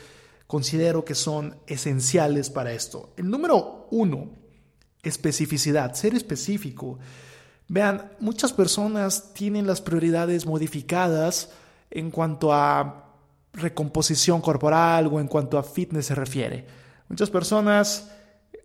considero 0.47 1.04
que 1.04 1.15
son 1.15 1.58
esenciales 1.67 2.49
para 2.49 2.71
esto. 2.71 3.13
El 3.17 3.30
número 3.30 3.88
uno, 3.91 4.30
especificidad, 5.04 5.93
ser 5.93 6.15
específico. 6.15 6.99
Vean, 7.67 8.12
muchas 8.19 8.54
personas 8.54 9.34
tienen 9.34 9.67
las 9.67 9.82
prioridades 9.82 10.45
modificadas 10.45 11.49
en 11.91 12.12
cuanto 12.12 12.54
a 12.54 13.01
recomposición 13.51 14.39
corporal 14.39 15.08
o 15.08 15.19
en 15.19 15.28
cuanto 15.28 15.58
a 15.58 15.63
fitness 15.63 16.06
se 16.06 16.15
refiere. 16.15 16.85
Muchas 17.10 17.30
personas 17.30 18.12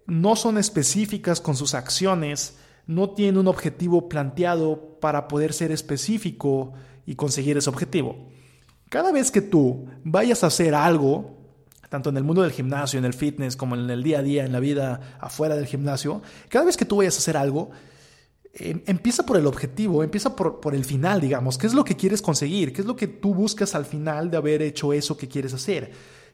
no 0.07 0.37
son 0.37 0.59
específicas 0.59 1.41
con 1.41 1.57
sus 1.57 1.75
acciones, 1.75 2.57
no 2.87 3.11
tienen 3.11 3.39
un 3.39 3.49
objetivo 3.49 4.09
planteado 4.09 4.99
para 5.01 5.29
poder 5.29 5.53
ser 5.53 5.71
específico 5.73 6.73
y 7.07 7.15
conseguir 7.15 7.57
ese 7.57 7.71
objetivo. 7.71 8.29
Cada 8.89 9.13
vez 9.13 9.31
que 9.31 9.41
tú 9.41 9.87
vayas 10.03 10.43
a 10.43 10.49
hacer 10.49 10.75
algo, 10.75 11.39
tanto 11.89 12.11
en 12.11 12.17
el 12.17 12.25
mundo 12.25 12.43
del 12.43 12.51
gimnasio, 12.51 12.99
en 12.99 13.05
el 13.05 13.15
fitness, 13.15 13.57
como 13.57 13.77
en 13.77 13.89
el 13.89 14.03
día 14.03 14.19
a 14.19 14.23
día, 14.23 14.45
en 14.45 14.53
la 14.53 14.61
vida 14.61 15.17
afuera 15.21 15.55
del 15.55 15.67
gimnasio, 15.67 16.23
cada 16.49 16.65
vez 16.65 16.77
que 16.77 16.85
tú 16.85 16.97
vayas 16.97 17.15
a 17.15 17.19
hacer 17.19 17.37
algo, 17.37 17.71
em, 18.53 18.83
empieza 18.87 19.25
por 19.25 19.37
el 19.37 19.47
objetivo, 19.47 20.03
empieza 20.03 20.35
por, 20.35 20.61
por, 20.61 20.75
el 20.75 20.85
final, 20.85 21.21
digamos. 21.21 21.57
¿Qué 21.57 21.69
es 21.69 21.75
lo 21.75 21.85
que 21.85 21.97
quieres 21.97 22.21
conseguir? 22.21 22.73
¿Qué 22.73 22.81
es 22.81 22.87
lo 22.87 22.97
que 22.97 23.07
tú 23.07 23.33
buscas 23.33 23.77
al 23.77 23.85
final 23.85 24.31
de 24.31 24.37
haber 24.37 24.63
hecho 24.63 24.93
eso 24.93 25.17
que 25.17 25.29
quieres 25.29 25.55
hacer? 25.55 25.93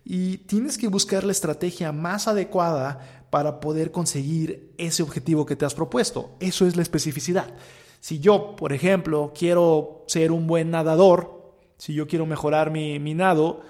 Y 0.08 0.38
tienes 0.38 0.78
que 0.78 0.86
buscar 0.86 1.24
la 1.24 1.32
estrategia 1.32 1.90
más 1.90 2.28
adecuada 2.28 3.24
para 3.28 3.58
poder 3.58 3.90
conseguir 3.90 4.72
ese 4.78 5.02
objetivo 5.02 5.44
que 5.44 5.56
te 5.56 5.64
has 5.64 5.74
propuesto. 5.74 6.36
Eso 6.38 6.64
es 6.64 6.76
la 6.76 6.82
especificidad. 6.82 7.52
Si 7.98 8.20
yo, 8.20 8.54
por 8.54 8.72
ejemplo, 8.72 9.32
quiero 9.36 10.04
ser 10.06 10.30
un 10.30 10.46
buen 10.46 10.70
nadador, 10.70 11.56
si 11.76 11.92
yo 11.92 12.06
quiero 12.06 12.24
mejorar 12.24 12.70
mi, 12.70 13.14
nado 13.14 13.62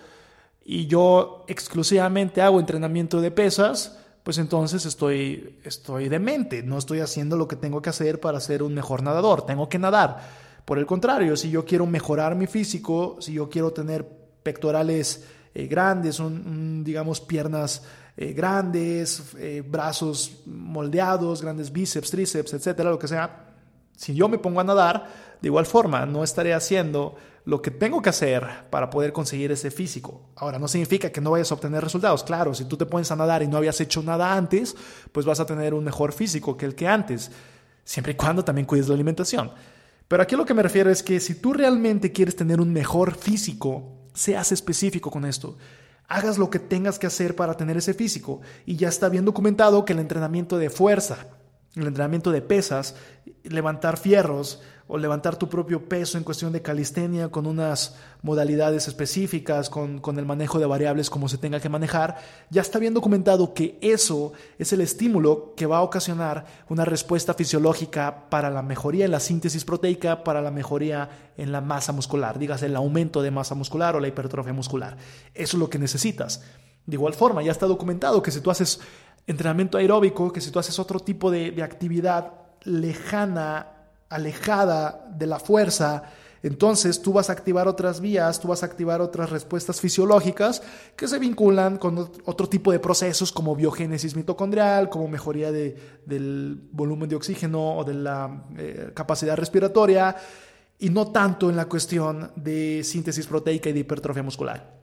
y 0.63 0.87
yo 0.89 1.47
exclusivamente 1.49 2.43
hago 2.43 2.61
entrenamiento 2.61 3.23
de 3.23 3.31
pesas, 3.31 3.99
pues 4.23 4.37
entonces 4.37 4.85
estoy, 4.85 5.59
estoy 5.65 6.11
demente, 6.11 6.63
no 6.63 6.77
estoy 6.77 7.01
haciendo 7.01 7.39
lo 7.39 7.49
que 7.49 7.57
tengo 7.57 7.81
que 7.81 7.89
hacer 7.89 8.21
para 8.21 8.41
ser 8.41 8.63
un 8.63 8.75
mejor 8.75 9.03
nadador, 9.03 9.47
tengo 9.47 9.71
que 9.71 9.79
nadar. 9.79 10.21
Por 10.67 10.79
el 10.79 10.85
contrario, 10.85 11.35
si 11.35 11.49
yo 11.49 11.65
quiero 11.65 11.87
mejorar 11.87 12.35
mi 12.35 12.47
físico, 12.47 13.17
si 13.21 13.33
yo 13.33 13.49
quiero 13.49 13.73
tener 13.73 14.07
pectorales 14.43 15.25
eh, 15.59 15.67
grandes, 15.69 16.17
son, 16.17 16.85
digamos, 16.85 17.19
piernas 17.23 17.83
eh, 18.15 18.35
grandes, 18.35 19.35
eh, 19.39 19.63
brazos 19.67 20.43
moldeados, 20.45 21.41
grandes 21.41 21.73
bíceps, 21.73 22.11
tríceps, 22.11 22.53
etcétera, 22.53 22.91
lo 22.91 22.99
que 22.99 23.09
sea. 23.09 23.55
Si 23.97 24.15
yo 24.15 24.29
me 24.29 24.37
pongo 24.37 24.61
a 24.61 24.65
nadar, 24.65 25.07
de 25.41 25.49
igual 25.49 25.65
forma, 25.65 26.05
no 26.05 26.23
estaré 26.23 26.53
haciendo 26.53 27.15
lo 27.47 27.63
que 27.63 27.71
tengo 27.71 28.03
que 28.03 28.11
hacer 28.11 28.47
para 28.69 28.91
poder 28.91 29.15
conseguir 29.15 29.51
ese 29.51 29.71
físico. 29.71 30.29
Ahora, 30.37 30.59
no 30.59 30.69
significa 30.69 31.11
que 31.11 31.23
no 31.23 31.31
vayas 31.31 31.51
a 31.51 31.55
obtener 31.55 31.83
resultados. 31.83 32.23
Claro, 32.23 32.53
si 32.53 32.67
tú 32.67 32.77
te 32.77 32.85
pones 32.85 33.11
a 33.11 33.17
nadar 33.17 33.43
y 33.43 33.49
no 33.49 33.57
habías 33.57 33.81
hecho 33.81 34.03
nada 34.03 34.35
antes, 34.35 34.77
pues 35.11 35.25
vas 35.25 35.41
a 35.41 35.47
tener 35.47 35.73
un 35.73 35.85
mejor 35.85 36.13
físico 36.13 36.59
que 36.59 36.67
el 36.67 36.75
que 36.75 36.87
antes, 36.87 37.31
siempre 37.83 38.13
y 38.13 38.17
cuando 38.17 38.45
también 38.45 38.67
cuides 38.67 38.89
la 38.89 38.95
alimentación. 38.95 39.53
Pero 40.07 40.23
aquí 40.23 40.37
lo 40.37 40.45
que 40.45 40.53
me 40.53 40.63
refiero 40.63 40.91
es 40.91 41.03
que 41.03 41.19
si 41.19 41.37
tú 41.37 41.55
realmente 41.55 42.13
quieres 42.13 42.37
tener 42.37 42.61
un 42.61 42.75
mejor 42.75 43.15
físico, 43.15 43.97
Seas 44.17 44.51
específico 44.51 45.11
con 45.11 45.27
esto. 45.27 45.59
Hagas 46.09 46.39
lo 46.39 46.49
que 46.49 46.59
tengas 46.59 46.99
que 46.99 47.07
hacer 47.07 47.37
para 47.37 47.55
tener 47.55 47.77
ese 47.77 47.93
físico. 47.93 48.41
Y 48.65 48.77
ya 48.77 48.89
está 48.89 49.11
bien 49.11 49.27
documentado 49.27 49.85
que 49.85 49.93
el 49.93 49.99
entrenamiento 49.99 50.57
de 50.57 50.71
fuerza, 50.71 51.27
el 51.77 51.87
entrenamiento 51.87 52.33
de 52.33 52.43
pesas, 52.43 52.97
levantar 53.45 53.99
fierros, 53.99 54.61
o 54.89 54.99
levantar 54.99 55.37
tu 55.37 55.49
propio 55.49 55.89
peso 55.89 56.17
en 56.17 56.25
cuestión 56.25 56.53
de 56.53 56.63
calistenia 56.63 57.29
con 57.29 57.47
unas 57.47 57.97
modalidades 58.23 58.87
específicas, 58.87 59.69
con, 59.69 59.99
con, 59.99 60.19
el 60.19 60.27
manejo 60.27 60.61
de 60.61 60.67
variables 60.67 61.11
como 61.11 61.29
se 61.29 61.39
tenga 61.39 61.59
que 61.59 61.69
manejar, 61.69 62.17
ya 62.51 62.63
está 62.63 62.79
bien 62.79 62.95
documentado 62.95 63.53
que 63.53 63.79
eso 63.81 64.33
es 64.59 64.73
el 64.73 64.81
estímulo 64.81 65.55
que 65.57 65.67
va 65.67 65.79
a 65.79 65.83
ocasionar 65.83 66.47
una 66.69 66.85
respuesta 66.85 67.35
fisiológica 67.35 68.29
para 68.31 68.49
la 68.51 68.63
mejoría 68.63 69.05
en 69.05 69.11
la 69.11 69.21
síntesis 69.21 69.65
proteica, 69.65 70.23
para 70.23 70.41
la 70.41 70.53
mejoría 70.53 71.33
en 71.37 71.51
la 71.51 71.61
masa 71.61 71.93
muscular, 71.93 72.39
digas 72.39 72.63
el 72.63 72.77
aumento 72.77 73.23
de 73.23 73.33
masa 73.33 73.57
muscular 73.57 73.97
o 73.97 74.01
la 74.01 74.09
hipertrofia 74.09 74.53
muscular. 74.53 74.97
Eso 75.35 75.57
es 75.57 75.61
lo 75.61 75.69
que 75.69 75.79
necesitas. 75.79 76.43
De 76.87 76.95
igual 76.95 77.15
forma, 77.15 77.43
ya 77.43 77.51
está 77.51 77.67
documentado 77.67 78.23
que 78.23 78.31
si 78.31 78.41
tú 78.41 78.51
haces 78.53 78.81
entrenamiento 79.27 79.79
aeróbico, 79.79 80.33
que 80.33 80.41
si 80.41 80.51
tú 80.51 80.59
haces 80.59 80.79
otro 80.79 81.01
tipo 81.01 81.31
de, 81.31 81.63
actividad 81.63 82.33
lejana 82.63 83.73
alejada 84.09 85.09
de 85.17 85.27
la 85.27 85.39
fuerza, 85.39 86.05
entonces 86.43 87.03
tú 87.03 87.13
vas 87.13 87.29
a 87.29 87.33
activar 87.33 87.67
otras 87.67 88.01
vías, 88.01 88.39
tú 88.39 88.49
vas 88.49 88.63
a 88.63 88.67
activar 88.67 89.01
otras 89.01 89.31
respuestas 89.31 89.81
fisiológicas 89.81 90.63
que 90.95 91.09
se 91.09 91.19
vinculan 91.19 91.77
con 91.77 91.99
otro 92.25 92.49
tipo 92.49 92.71
de 92.71 92.79
procesos 92.79 93.33
como 93.33 93.57
biogénesis 93.57 94.15
mitocondrial, 94.15 94.89
como 94.89 95.09
mejoría 95.09 95.51
del 95.51 96.69
volumen 96.71 97.09
de 97.09 97.17
oxígeno 97.17 97.79
o 97.79 97.85
de 97.85 97.95
la 97.95 98.45
eh, 98.57 98.93
capacidad 98.95 99.37
respiratoria, 99.37 100.15
y 100.79 100.91
no 100.91 101.11
tanto 101.11 101.51
en 101.51 101.57
la 101.57 101.65
cuestión 101.65 102.31
de 102.37 102.83
síntesis 102.85 103.27
proteica 103.27 103.71
y 103.71 103.73
de 103.73 103.81
hipertrofia 103.81 104.23
muscular. 104.23 104.76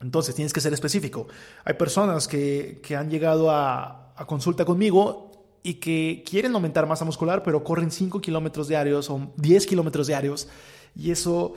Entonces 0.00 0.34
tienes 0.34 0.52
que 0.52 0.60
ser 0.60 0.72
específico. 0.72 1.26
Hay 1.64 1.74
personas 1.74 2.28
que, 2.28 2.80
han 2.96 3.10
llegado 3.10 3.50
a, 3.50 4.12
a 4.16 4.26
consulta 4.26 4.64
conmigo 4.64 5.32
y 5.62 5.74
que 5.74 6.22
quieren 6.28 6.54
aumentar 6.54 6.86
masa 6.86 7.04
muscular, 7.04 7.42
pero 7.42 7.64
corren 7.64 7.90
5 7.90 8.20
kilómetros 8.20 8.68
diarios 8.68 9.10
o 9.10 9.32
10 9.36 9.66
kilómetros 9.66 10.06
diarios 10.06 10.48
y 10.94 11.10
eso 11.10 11.54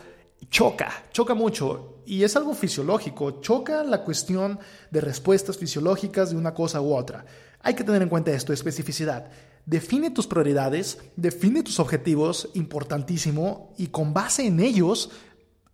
choca, 0.50 1.06
choca 1.12 1.34
mucho 1.34 2.02
y 2.06 2.24
es 2.24 2.36
algo 2.36 2.54
fisiológico, 2.54 3.42
choca 3.42 3.84
la 3.84 4.04
cuestión 4.04 4.60
de 4.90 5.02
respuestas 5.02 5.58
fisiológicas 5.58 6.32
de 6.32 6.38
una 6.38 6.54
cosa 6.54 6.82
u 6.82 6.96
otra. 6.96 7.26
Hay 7.62 7.74
que 7.74 7.84
tener 7.84 8.02
en 8.02 8.10
cuenta 8.10 8.32
esto, 8.32 8.54
especificidad. 8.54 9.30
Define 9.66 10.10
tus 10.10 10.26
prioridades, 10.26 10.98
define 11.16 11.62
tus 11.62 11.80
objetivos, 11.80 12.50
importantísimo, 12.54 13.74
y 13.78 13.88
con 13.88 14.14
base 14.14 14.48
en 14.48 14.60
ellos, 14.60 15.12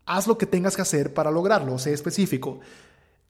haz 0.06 0.28
lo 0.28 0.38
que 0.38 0.46
tengas 0.46 0.76
que 0.76 0.82
hacer 0.82 1.14
para 1.14 1.32
lograrlo, 1.32 1.78
sé 1.80 1.94
específico. 1.94 2.60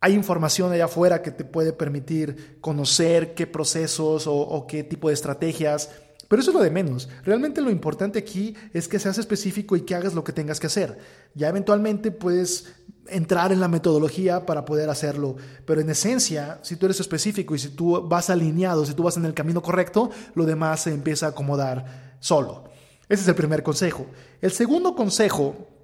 Hay 0.02 0.14
información 0.14 0.72
allá 0.72 0.86
afuera 0.86 1.22
que 1.22 1.32
te 1.32 1.46
puede 1.46 1.74
permitir 1.74 2.58
conocer 2.62 3.34
qué 3.34 3.48
procesos 3.48 4.26
o, 4.28 4.66
qué 4.68 4.84
tipo 4.84 5.08
de 5.08 5.14
estrategias, 5.14 5.90
pero 6.28 6.42
eso 6.42 6.52
es 6.52 6.56
lo 6.56 6.62
de 6.62 6.70
menos. 6.70 7.10
Realmente 7.24 7.62
lo 7.62 7.72
importante 7.72 8.20
aquí 8.20 8.56
es 8.74 8.88
que 8.88 9.00
seas 9.00 9.18
específico 9.18 9.76
y 9.76 9.82
que 9.82 9.96
hagas 9.96 10.14
lo 10.14 10.24
que 10.24 10.34
tengas 10.34 10.60
que 10.60 10.68
hacer. 10.68 10.98
Ya 11.34 11.50
eventualmente 11.50 12.12
puedes 12.12 12.74
entrar 13.08 13.52
en 13.52 13.60
la 13.60 13.68
metodología 13.68 14.46
para 14.46 14.66
poder 14.66 14.90
hacerlo, 14.90 15.38
pero 15.66 15.82
en 15.82 15.90
esencia, 15.90 16.60
si 16.64 16.76
tú 16.76 16.88
eres 16.88 17.00
específico 17.00 17.56
y 17.56 17.60
si 17.60 17.70
tú 17.70 18.08
vas 18.08 18.30
alineado, 18.30 18.86
si 18.86 18.96
tú 18.96 19.04
vas 19.04 19.18
en 19.18 19.26
el 19.26 19.34
camino 19.34 19.62
correcto, 19.62 20.10
lo 20.34 20.46
demás 20.46 20.82
se 20.82 20.92
empieza 20.92 21.28
a 21.28 21.30
acomodar 21.30 22.18
solo. 22.20 22.66
Ese 23.08 23.22
es 23.22 23.28
el 23.28 23.36
primer 23.36 23.62
consejo. 23.64 24.08
El 24.42 24.52
segundo 24.52 24.96
consejo 24.96 25.75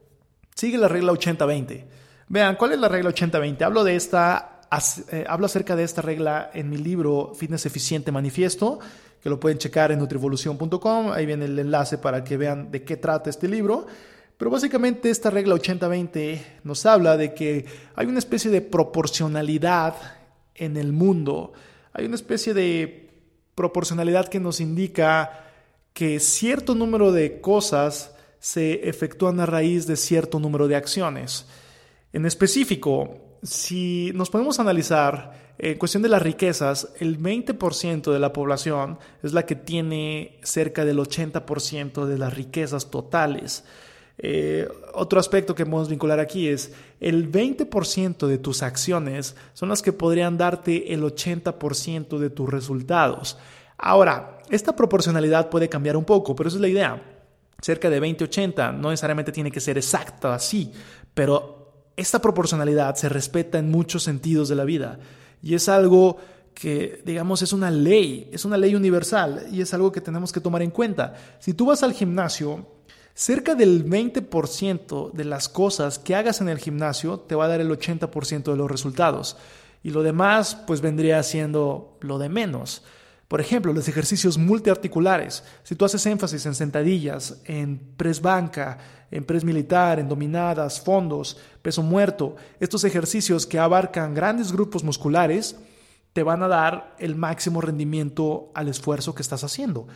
sigue 0.61 0.77
la 0.77 0.87
regla 0.87 1.11
80-20. 1.11 1.85
Vean, 2.27 2.55
¿cuál 2.55 2.73
es 2.73 2.79
la 2.79 2.87
regla 2.87 3.09
80-20? 3.09 3.63
Hablo 3.63 3.83
de 3.83 3.95
esta, 3.95 4.61
eh, 5.11 5.25
hablo 5.27 5.47
acerca 5.47 5.75
de 5.75 5.83
esta 5.83 6.03
regla 6.03 6.51
en 6.53 6.69
mi 6.69 6.77
libro 6.77 7.33
Fitness 7.33 7.65
Eficiente 7.65 8.11
Manifiesto, 8.11 8.77
que 9.23 9.31
lo 9.31 9.39
pueden 9.39 9.57
checar 9.57 9.91
en 9.91 9.97
nutrivolución.com. 9.97 11.13
Ahí 11.13 11.25
viene 11.25 11.45
el 11.45 11.57
enlace 11.57 11.97
para 11.97 12.23
que 12.23 12.37
vean 12.37 12.69
de 12.69 12.83
qué 12.83 12.95
trata 12.95 13.31
este 13.31 13.47
libro. 13.47 13.87
Pero 14.37 14.51
básicamente 14.51 15.09
esta 15.09 15.31
regla 15.31 15.55
80-20 15.55 16.41
nos 16.63 16.85
habla 16.85 17.17
de 17.17 17.33
que 17.33 17.65
hay 17.95 18.05
una 18.05 18.19
especie 18.19 18.51
de 18.51 18.61
proporcionalidad 18.61 19.95
en 20.53 20.77
el 20.77 20.91
mundo. 20.91 21.53
Hay 21.91 22.05
una 22.05 22.15
especie 22.15 22.53
de 22.53 23.09
proporcionalidad 23.55 24.27
que 24.27 24.39
nos 24.39 24.59
indica 24.59 25.43
que 25.93 26.19
cierto 26.19 26.75
número 26.75 27.11
de 27.11 27.41
cosas 27.41 28.11
se 28.41 28.89
efectúan 28.89 29.39
a 29.39 29.45
raíz 29.45 29.85
de 29.85 29.95
cierto 29.95 30.39
número 30.39 30.67
de 30.67 30.75
acciones. 30.75 31.45
En 32.11 32.25
específico, 32.25 33.37
si 33.43 34.11
nos 34.15 34.31
podemos 34.31 34.59
analizar 34.59 35.53
en 35.59 35.77
cuestión 35.77 36.01
de 36.01 36.09
las 36.09 36.23
riquezas, 36.23 36.89
el 36.99 37.19
20% 37.19 38.11
de 38.11 38.19
la 38.19 38.33
población 38.33 38.97
es 39.21 39.33
la 39.33 39.45
que 39.45 39.55
tiene 39.55 40.39
cerca 40.41 40.85
del 40.85 40.97
80% 40.97 42.05
de 42.05 42.17
las 42.17 42.33
riquezas 42.33 42.89
totales. 42.89 43.63
Eh, 44.17 44.67
otro 44.95 45.19
aspecto 45.19 45.53
que 45.53 45.65
podemos 45.65 45.89
vincular 45.89 46.19
aquí 46.19 46.47
es 46.47 46.73
el 46.99 47.31
20% 47.31 48.25
de 48.25 48.37
tus 48.39 48.63
acciones 48.63 49.35
son 49.53 49.69
las 49.69 49.83
que 49.83 49.93
podrían 49.93 50.37
darte 50.37 50.93
el 50.93 51.03
80% 51.03 52.17
de 52.17 52.29
tus 52.31 52.49
resultados. 52.49 53.37
Ahora, 53.77 54.39
esta 54.49 54.75
proporcionalidad 54.75 55.49
puede 55.49 55.69
cambiar 55.69 55.95
un 55.95 56.05
poco, 56.05 56.35
pero 56.35 56.49
esa 56.49 56.57
es 56.57 56.61
la 56.61 56.67
idea. 56.67 57.20
Cerca 57.61 57.89
de 57.89 58.01
20-80, 58.01 58.75
no 58.75 58.89
necesariamente 58.89 59.31
tiene 59.31 59.51
que 59.51 59.59
ser 59.59 59.77
exacta 59.77 60.33
así, 60.33 60.71
pero 61.13 61.91
esta 61.95 62.19
proporcionalidad 62.19 62.95
se 62.95 63.07
respeta 63.07 63.59
en 63.59 63.69
muchos 63.69 64.03
sentidos 64.03 64.49
de 64.49 64.55
la 64.55 64.65
vida 64.65 64.99
y 65.41 65.55
es 65.55 65.69
algo 65.69 66.17
que, 66.53 67.01
digamos, 67.05 67.41
es 67.41 67.53
una 67.53 67.71
ley, 67.71 68.29
es 68.31 68.45
una 68.45 68.57
ley 68.57 68.75
universal 68.75 69.47
y 69.51 69.61
es 69.61 69.73
algo 69.73 69.91
que 69.91 70.01
tenemos 70.01 70.31
que 70.31 70.41
tomar 70.41 70.61
en 70.61 70.71
cuenta. 70.71 71.15
Si 71.39 71.53
tú 71.53 71.65
vas 71.65 71.83
al 71.83 71.93
gimnasio, 71.93 72.67
cerca 73.13 73.55
del 73.55 73.85
20% 73.85 75.11
de 75.11 75.25
las 75.25 75.49
cosas 75.49 75.99
que 75.99 76.15
hagas 76.15 76.41
en 76.41 76.49
el 76.49 76.59
gimnasio 76.59 77.19
te 77.19 77.35
va 77.35 77.45
a 77.45 77.47
dar 77.47 77.61
el 77.61 77.69
80% 77.69 78.51
de 78.51 78.57
los 78.57 78.69
resultados. 78.69 79.37
Y 79.83 79.89
lo 79.89 80.03
demás, 80.03 80.55
pues 80.67 80.81
vendría 80.81 81.23
siendo 81.23 81.97
lo 82.01 82.19
de 82.19 82.29
menos. 82.29 82.83
Por 83.31 83.39
ejemplo, 83.39 83.71
los 83.71 83.87
ejercicios 83.87 84.37
multiarticulares. 84.37 85.45
Si 85.63 85.73
tú 85.73 85.85
haces 85.85 86.05
énfasis 86.05 86.45
en 86.45 86.53
sentadillas, 86.53 87.41
en 87.45 87.79
press 87.95 88.21
banca, 88.21 88.77
en 89.09 89.23
press 89.23 89.45
militar, 89.45 89.99
en 89.99 90.09
dominadas, 90.09 90.81
fondos, 90.81 91.37
peso 91.61 91.81
muerto, 91.81 92.35
estos 92.59 92.83
ejercicios 92.83 93.47
que 93.47 93.57
abarcan 93.57 94.13
grandes 94.13 94.51
grupos 94.51 94.83
musculares, 94.83 95.55
te 96.11 96.23
van 96.23 96.43
a 96.43 96.49
dar 96.49 96.93
el 96.99 97.15
máximo 97.15 97.61
rendimiento 97.61 98.51
al 98.53 98.67
esfuerzo 98.67 99.15
que 99.15 99.21
estás 99.21 99.45
haciendo. 99.45 99.87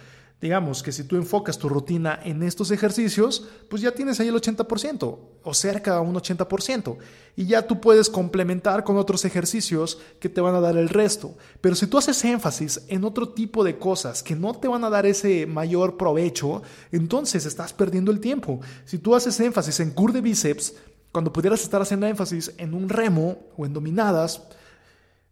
Digamos 0.41 0.83
que 0.83 0.91
si 0.91 1.05
tú 1.05 1.15
enfocas 1.15 1.57
tu 1.57 1.69
rutina 1.69 2.19
en 2.23 2.43
estos 2.43 2.69
ejercicios, 2.69 3.47
pues 3.69 3.81
ya 3.81 3.91
tienes 3.91 4.19
ahí 4.19 4.27
el 4.27 4.35
80% 4.35 5.17
o 5.43 5.53
cerca 5.53 5.95
de 5.95 6.01
un 6.01 6.13
80%. 6.13 6.97
Y 7.37 7.45
ya 7.45 7.65
tú 7.65 7.79
puedes 7.79 8.09
complementar 8.09 8.83
con 8.83 8.97
otros 8.97 9.23
ejercicios 9.23 9.97
que 10.19 10.27
te 10.27 10.41
van 10.41 10.53
a 10.53 10.59
dar 10.59 10.75
el 10.75 10.89
resto. 10.89 11.35
Pero 11.61 11.73
si 11.75 11.87
tú 11.87 11.97
haces 11.97 12.23
énfasis 12.25 12.81
en 12.89 13.05
otro 13.05 13.29
tipo 13.29 13.63
de 13.63 13.77
cosas 13.77 14.21
que 14.21 14.35
no 14.35 14.53
te 14.53 14.67
van 14.67 14.83
a 14.83 14.89
dar 14.89 15.05
ese 15.05 15.45
mayor 15.45 15.95
provecho, 15.95 16.61
entonces 16.91 17.45
estás 17.45 17.71
perdiendo 17.71 18.11
el 18.11 18.19
tiempo. 18.19 18.59
Si 18.83 18.97
tú 18.97 19.15
haces 19.15 19.39
énfasis 19.39 19.79
en 19.79 19.91
cur 19.91 20.11
de 20.11 20.21
bíceps, 20.21 20.73
cuando 21.13 21.31
pudieras 21.31 21.63
estar 21.63 21.81
haciendo 21.81 22.07
énfasis 22.07 22.53
en 22.57 22.73
un 22.73 22.89
remo 22.89 23.37
o 23.55 23.65
en 23.65 23.71
dominadas, 23.71 24.41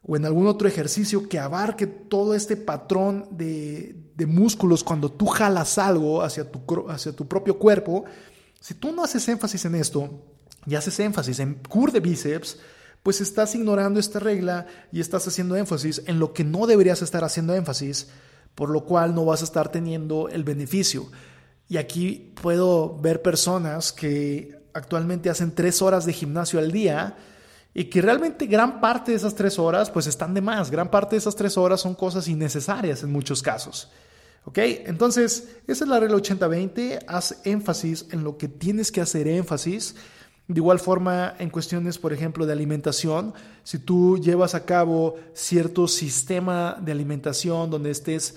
o 0.05 0.17
en 0.17 0.25
algún 0.25 0.47
otro 0.47 0.67
ejercicio 0.67 1.27
que 1.29 1.39
abarque 1.39 1.87
todo 1.87 2.35
este 2.35 2.57
patrón 2.57 3.27
de, 3.31 3.95
músculos 4.27 4.83
cuando 4.83 5.11
tú 5.11 5.25
jalas 5.25 5.77
algo 5.77 6.21
hacia 6.21 6.49
tu, 6.49 6.89
hacia 6.89 7.13
tu 7.13 7.27
propio 7.27 7.57
cuerpo, 7.57 8.05
si 8.59 8.73
tú 8.73 8.91
no 8.91 9.03
haces 9.03 9.27
énfasis 9.27 9.65
en 9.65 9.75
esto 9.75 10.09
y 10.65 10.75
haces 10.75 10.99
énfasis 10.99 11.39
en 11.39 11.55
cur 11.55 11.91
de 11.91 11.99
bíceps, 11.99 12.57
pues 13.01 13.19
estás 13.19 13.53
ignorando 13.55 13.99
esta 13.99 14.19
regla 14.19 14.65
y 14.91 15.01
estás 15.01 15.27
haciendo 15.27 15.57
énfasis 15.57 16.01
en 16.07 16.19
lo 16.19 16.33
que 16.33 16.45
no 16.45 16.65
deberías 16.67 17.01
estar 17.01 17.23
haciendo 17.23 17.53
énfasis, 17.53 18.07
por 18.55 18.69
lo 18.69 18.85
cual 18.85 19.13
no 19.13 19.25
vas 19.25 19.41
a 19.41 19.45
estar 19.45 19.69
teniendo 19.71 20.29
el 20.29 20.45
beneficio. 20.45 21.09
Y 21.67 21.77
aquí 21.77 22.33
puedo 22.41 22.97
ver 22.99 23.21
personas 23.21 23.91
que 23.91 24.57
actualmente 24.73 25.29
hacen 25.29 25.53
tres 25.53 25.81
horas 25.81 26.05
de 26.05 26.13
gimnasio 26.13 26.59
al 26.59 26.71
día, 26.71 27.17
y 27.73 27.85
que 27.85 28.01
realmente 28.01 28.45
gran 28.45 28.79
parte 28.79 29.11
de 29.11 29.17
esas 29.17 29.35
tres 29.35 29.57
horas 29.57 29.89
pues 29.89 30.07
están 30.07 30.33
de 30.33 30.41
más, 30.41 30.69
gran 30.69 30.91
parte 30.91 31.15
de 31.15 31.19
esas 31.19 31.35
tres 31.35 31.57
horas 31.57 31.81
son 31.81 31.95
cosas 31.95 32.27
innecesarias 32.27 33.03
en 33.03 33.11
muchos 33.11 33.41
casos. 33.41 33.89
¿Ok? 34.45 34.57
Entonces, 34.57 35.55
esa 35.67 35.85
es 35.85 35.89
la 35.89 35.99
regla 35.99 36.17
80-20, 36.17 37.05
haz 37.07 37.39
énfasis 37.45 38.07
en 38.11 38.23
lo 38.23 38.37
que 38.37 38.49
tienes 38.49 38.91
que 38.91 38.99
hacer 38.99 39.27
énfasis. 39.27 39.95
De 40.49 40.59
igual 40.59 40.79
forma, 40.79 41.35
en 41.39 41.49
cuestiones, 41.49 41.97
por 41.97 42.11
ejemplo, 42.11 42.45
de 42.45 42.51
alimentación, 42.51 43.33
si 43.63 43.79
tú 43.79 44.17
llevas 44.17 44.53
a 44.53 44.65
cabo 44.65 45.15
cierto 45.33 45.87
sistema 45.87 46.77
de 46.81 46.91
alimentación 46.91 47.69
donde 47.69 47.91
estés 47.91 48.35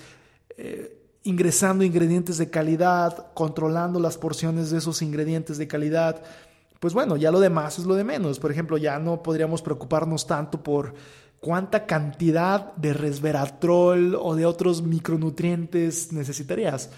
eh, 0.57 0.97
ingresando 1.23 1.83
ingredientes 1.83 2.37
de 2.37 2.49
calidad, 2.49 3.33
controlando 3.33 3.99
las 3.99 4.17
porciones 4.17 4.71
de 4.71 4.77
esos 4.77 5.01
ingredientes 5.01 5.57
de 5.57 5.67
calidad, 5.67 6.23
pues 6.79 6.93
bueno, 6.93 7.15
ya 7.17 7.31
lo 7.31 7.39
demás 7.39 7.79
es 7.79 7.85
lo 7.85 7.95
de 7.95 8.03
menos. 8.03 8.39
Por 8.39 8.51
ejemplo, 8.51 8.77
ya 8.77 8.99
no 8.99 9.23
podríamos 9.23 9.61
preocuparnos 9.61 10.27
tanto 10.27 10.61
por 10.61 10.93
cuánta 11.39 11.85
cantidad 11.85 12.75
de 12.75 12.93
resveratrol 12.93 14.15
o 14.15 14.35
de 14.35 14.45
otros 14.45 14.81
micronutrientes 14.81 16.11
necesitarías. 16.11 16.89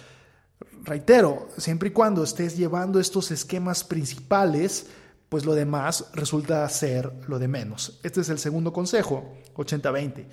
Reitero, 0.83 1.47
siempre 1.57 1.89
y 1.89 1.91
cuando 1.91 2.23
estés 2.23 2.57
llevando 2.57 2.99
estos 2.99 3.31
esquemas 3.31 3.83
principales, 3.83 4.87
pues 5.29 5.45
lo 5.45 5.53
demás 5.53 6.05
resulta 6.13 6.67
ser 6.69 7.11
lo 7.27 7.39
de 7.39 7.47
menos. 7.47 7.99
Este 8.03 8.21
es 8.21 8.29
el 8.29 8.39
segundo 8.39 8.73
consejo, 8.73 9.37
80-20. 9.55 10.25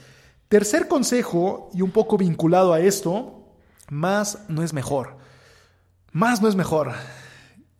Tercer 0.48 0.88
consejo, 0.88 1.70
y 1.74 1.82
un 1.82 1.90
poco 1.90 2.16
vinculado 2.16 2.72
a 2.72 2.80
esto, 2.80 3.44
más 3.90 4.48
no 4.48 4.62
es 4.62 4.72
mejor. 4.72 5.16
Más 6.12 6.40
no 6.40 6.48
es 6.48 6.54
mejor. 6.56 6.92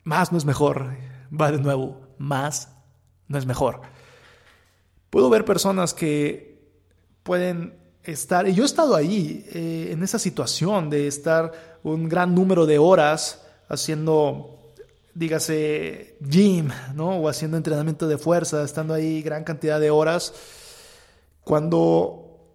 Más 0.05 0.31
no 0.31 0.39
es 0.39 0.45
mejor 0.45 0.91
va 1.41 1.53
de 1.53 1.59
nuevo, 1.59 2.01
más 2.19 2.73
no 3.29 3.39
es 3.39 3.47
mejor. 3.47 3.81
Puedo 5.11 5.31
ver 5.31 5.45
personas 5.45 5.95
que 5.95 6.57
pueden 7.23 7.75
estar, 8.05 8.49
y 8.49 8.55
yo 8.55 8.63
he 8.63 8.67
estado 8.67 8.95
ahí, 8.95 9.45
eh, 9.53 9.89
en 9.93 10.03
esa 10.03 10.19
situación 10.19 10.91
de 10.91 11.07
estar 11.07 11.53
un 11.83 12.09
gran 12.09 12.35
número 12.35 12.67
de 12.67 12.79
horas 12.79 13.43
haciendo, 13.69 14.73
dígase, 15.15 16.17
gym, 16.21 16.69
¿no? 16.95 17.17
O 17.19 17.29
haciendo 17.29 17.57
entrenamiento 17.57 18.07
de 18.07 18.19
fuerza, 18.19 18.63
estando 18.63 18.95
ahí 18.95 19.23
gran 19.23 19.45
cantidad 19.45 19.81
de 19.81 19.91
horas, 19.91 20.35
cuando 21.43 22.53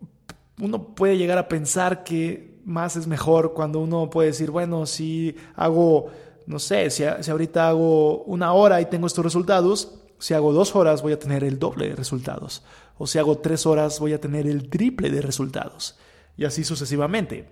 uno 0.59 0.95
puede 0.95 1.17
llegar 1.17 1.37
a 1.37 1.47
pensar 1.47 2.03
que 2.03 2.59
más 2.63 2.95
es 2.95 3.07
mejor, 3.07 3.53
cuando 3.53 3.79
uno 3.79 4.09
puede 4.09 4.29
decir, 4.29 4.51
bueno, 4.51 4.85
si 4.85 5.35
hago 5.55 6.11
no 6.45 6.59
sé, 6.59 6.89
si, 6.89 7.03
ahorita 7.03 7.69
hago 7.69 8.23
una 8.23 8.53
hora 8.53 8.81
y 8.81 8.85
tengo 8.85 9.07
estos 9.07 9.23
resultados, 9.23 9.99
si 10.19 10.33
hago 10.33 10.53
dos 10.53 10.75
horas 10.75 11.01
voy 11.01 11.13
a 11.13 11.19
tener 11.19 11.43
el 11.43 11.59
doble 11.59 11.89
de 11.89 11.95
resultados. 11.95 12.63
O 12.97 13.07
si 13.07 13.17
hago 13.17 13.37
tres 13.39 13.65
horas 13.65 13.99
voy 13.99 14.13
a 14.13 14.21
tener 14.21 14.47
el 14.47 14.69
triple 14.69 15.09
de 15.09 15.21
resultados. 15.21 15.97
Y 16.37 16.45
así 16.45 16.63
sucesivamente. 16.63 17.49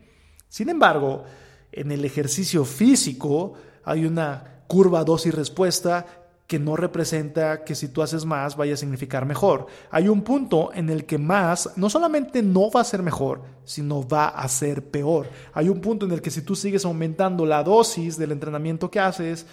Sin 0.48 0.70
embargo, 0.70 1.24
en 1.72 1.92
el 1.92 2.06
ejercicio 2.06 2.66
físico 2.66 3.54
hay 3.84 4.06
una 4.06 4.64
curva 4.68 5.04
dosis-respuesta 5.04 6.19
que 6.50 6.58
no 6.58 6.76
representa 6.76 7.64
que 7.64 7.76
si 7.76 7.90
tú 7.90 8.02
haces 8.02 8.26
más 8.26 8.58
vaya 8.58 8.74
a 8.74 8.78
significar 8.78 9.24
mejor. 9.24 9.68
Hay 9.92 10.10
un 10.10 10.24
punto 10.24 10.72
en 10.74 10.90
el 10.90 11.06
que 11.06 11.20
más 11.20 11.74
no 11.76 11.92
solamente 11.92 12.42
no 12.42 12.72
va 12.72 12.82
a 12.82 12.86
ser 12.86 13.04
mejor, 13.04 13.44
sino 13.66 14.06
va 14.06 14.30
a 14.30 14.48
ser 14.48 14.90
peor. 14.90 15.28
Hay 15.54 15.70
un 15.70 15.80
punto 15.80 16.08
en 16.08 16.12
el 16.12 16.24
que 16.24 16.32
si 16.32 16.42
tú 16.42 16.56
sigues 16.56 16.86
aumentando 16.86 17.46
la 17.46 17.64
dosis 17.64 18.18
del 18.18 18.32
entrenamiento 18.32 18.90
que 18.90 19.00
haces, 19.00 19.46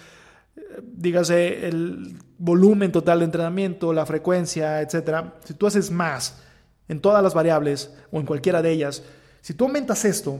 eh, 0.55 0.61
dígase 0.81 1.67
el 1.67 2.17
volumen 2.39 2.91
total 2.91 3.19
de 3.19 3.25
entrenamiento, 3.25 3.93
la 3.93 4.07
frecuencia, 4.07 4.81
etcétera, 4.81 5.35
si 5.43 5.53
tú 5.53 5.67
haces 5.67 5.91
más 5.91 6.41
en 6.87 6.99
todas 6.99 7.21
las 7.21 7.35
variables 7.35 7.93
o 8.11 8.19
en 8.19 8.25
cualquiera 8.25 8.63
de 8.63 8.71
ellas, 8.71 9.03
si 9.41 9.53
tú 9.53 9.65
aumentas 9.65 10.03
esto, 10.03 10.39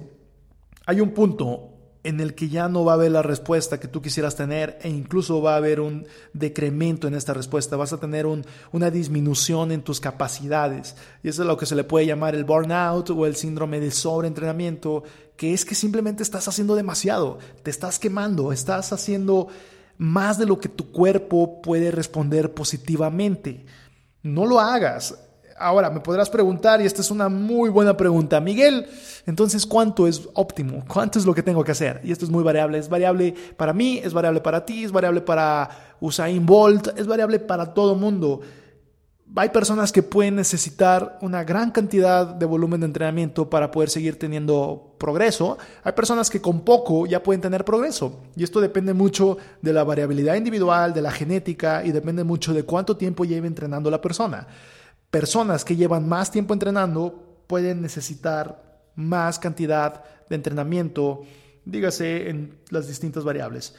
hay 0.88 1.02
un 1.02 1.12
punto 1.12 1.77
en 2.04 2.20
el 2.20 2.36
que 2.36 2.50
ya 2.50 2.70
no 2.70 2.86
va 2.86 2.94
a 2.94 2.96
haber 2.96 3.12
la 3.12 3.22
respuesta 3.22 3.80
que 3.80 3.88
tú 3.88 4.02
quisieras 4.02 4.36
tener 4.36 4.78
e 4.82 4.90
incluso 4.90 5.42
va 5.42 5.54
a 5.54 5.58
haber 5.58 5.80
un 5.80 6.08
decremento 6.34 7.08
en 7.08 7.16
esta 7.16 7.34
respuesta, 7.34 7.76
vas 7.76 7.94
a 7.94 8.00
tener 8.00 8.26
una 8.26 8.92
disminución 8.92 9.72
en 9.72 9.82
tus 9.82 10.00
capacidades. 10.00 10.96
Y 11.24 11.30
eso 11.30 11.42
es 11.42 11.48
lo 11.48 11.58
que 11.58 11.66
se 11.66 11.76
le 11.76 11.84
puede 11.84 12.06
llamar 12.06 12.36
el 12.36 12.46
burnout 12.46 13.10
o 13.10 13.26
el 13.26 13.36
síndrome 13.36 13.80
de 13.80 13.92
sobreentrenamiento, 13.92 15.04
que 15.36 15.54
es 15.54 15.66
que 15.66 15.76
simplemente 15.76 16.24
estás 16.24 16.48
haciendo 16.48 16.76
demasiado, 16.76 17.40
te 17.64 17.72
estás 17.72 18.00
quemando, 18.00 18.52
estás 18.52 18.94
haciendo 18.94 19.48
más 19.98 20.38
de 20.38 20.46
lo 20.46 20.60
que 20.60 20.70
tu 20.70 20.92
cuerpo 20.92 21.62
puede 21.62 21.92
responder 21.92 22.54
positivamente. 22.54 23.66
No 24.24 24.46
lo 24.46 24.60
hagas. 24.60 25.16
Ahora, 25.60 25.90
me 25.90 26.00
podrás 26.00 26.30
preguntar, 26.30 26.82
y 26.82 26.86
esta 26.86 27.02
es 27.02 27.10
una 27.10 27.30
muy 27.30 27.72
buena 27.72 27.98
pregunta, 27.98 28.40
Miguel, 28.40 28.86
entonces, 29.26 29.66
¿cuánto 29.66 30.08
es 30.08 30.30
óptimo? 30.34 30.84
¿Cuánto 30.88 31.18
es 31.18 31.26
lo 31.26 31.34
que 31.34 31.42
tengo 31.42 31.64
que 31.64 31.72
hacer? 31.72 32.00
Y 32.04 32.12
esto 32.12 32.26
es 32.26 32.32
muy 32.32 32.44
variable. 32.44 32.78
Es 32.78 32.88
variable 32.88 33.34
para 33.58 33.74
mí, 33.74 34.00
es 34.04 34.14
variable 34.14 34.40
para 34.42 34.66
ti, 34.66 34.84
es 34.84 34.92
variable 34.92 35.22
para 35.22 35.96
Usain 36.00 36.46
Bolt, 36.46 36.98
es 36.98 37.08
variable 37.08 37.40
para 37.40 37.74
todo 37.74 37.96
mundo. 37.96 38.42
Hay 39.36 39.50
personas 39.50 39.92
que 39.92 40.04
pueden 40.04 40.36
necesitar 40.36 41.18
una 41.22 41.44
gran 41.44 41.72
cantidad 41.72 42.26
de 42.26 42.46
volumen 42.46 42.80
de 42.80 42.86
entrenamiento 42.86 43.50
para 43.50 43.72
poder 43.72 43.90
seguir 43.90 44.18
teniendo 44.18 44.96
progreso. 44.98 45.58
Hay 45.84 45.92
personas 45.92 46.30
que 46.30 46.40
con 46.40 46.62
poco 46.62 47.06
ya 47.06 47.22
pueden 47.22 47.42
tener 47.42 47.66
progreso. 47.66 48.22
Y 48.36 48.44
esto 48.44 48.62
depende 48.62 48.94
mucho 48.94 49.38
de 49.62 49.74
la 49.74 49.84
variabilidad 49.84 50.36
individual, 50.36 50.94
de 50.94 51.02
la 51.02 51.12
genética 51.12 51.84
y 51.84 51.92
depende 51.92 52.24
mucho 52.24 52.54
de 52.54 52.64
cuánto 52.64 52.96
tiempo 52.96 53.26
lleve 53.26 53.48
entrenando 53.48 53.92
la 53.92 54.00
persona 54.00 54.48
personas 55.10 55.64
que 55.64 55.76
llevan 55.76 56.08
más 56.08 56.32
tiempo 56.32 56.54
entrenando 56.54 57.44
pueden 57.48 57.82
necesitar 57.82 58.82
más 58.96 59.40
cantidad 59.40 60.04
de 60.30 60.36
entrenamiento, 60.36 61.22
dígase 61.66 62.30
en 62.30 62.60
las 62.70 62.88
distintas 62.88 63.24
variables. 63.24 63.76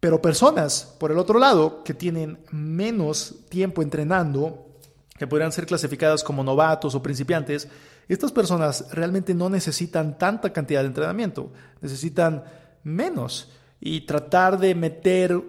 Pero 0.00 0.22
personas, 0.22 0.96
por 0.98 1.12
el 1.12 1.18
otro 1.18 1.38
lado, 1.38 1.84
que 1.84 1.94
tienen 1.94 2.38
menos 2.50 3.46
tiempo 3.48 3.82
entrenando, 3.82 4.78
que 5.16 5.26
podrían 5.26 5.52
ser 5.52 5.66
clasificadas 5.66 6.24
como 6.24 6.42
novatos 6.42 6.94
o 6.94 7.02
principiantes, 7.02 7.68
estas 8.08 8.32
personas 8.32 8.86
realmente 8.90 9.34
no 9.34 9.48
necesitan 9.48 10.18
tanta 10.18 10.52
cantidad 10.52 10.80
de 10.80 10.88
entrenamiento, 10.88 11.52
necesitan 11.80 12.44
menos. 12.82 13.52
Y 13.78 14.02
tratar 14.02 14.58
de 14.58 14.74
meter 14.74 15.40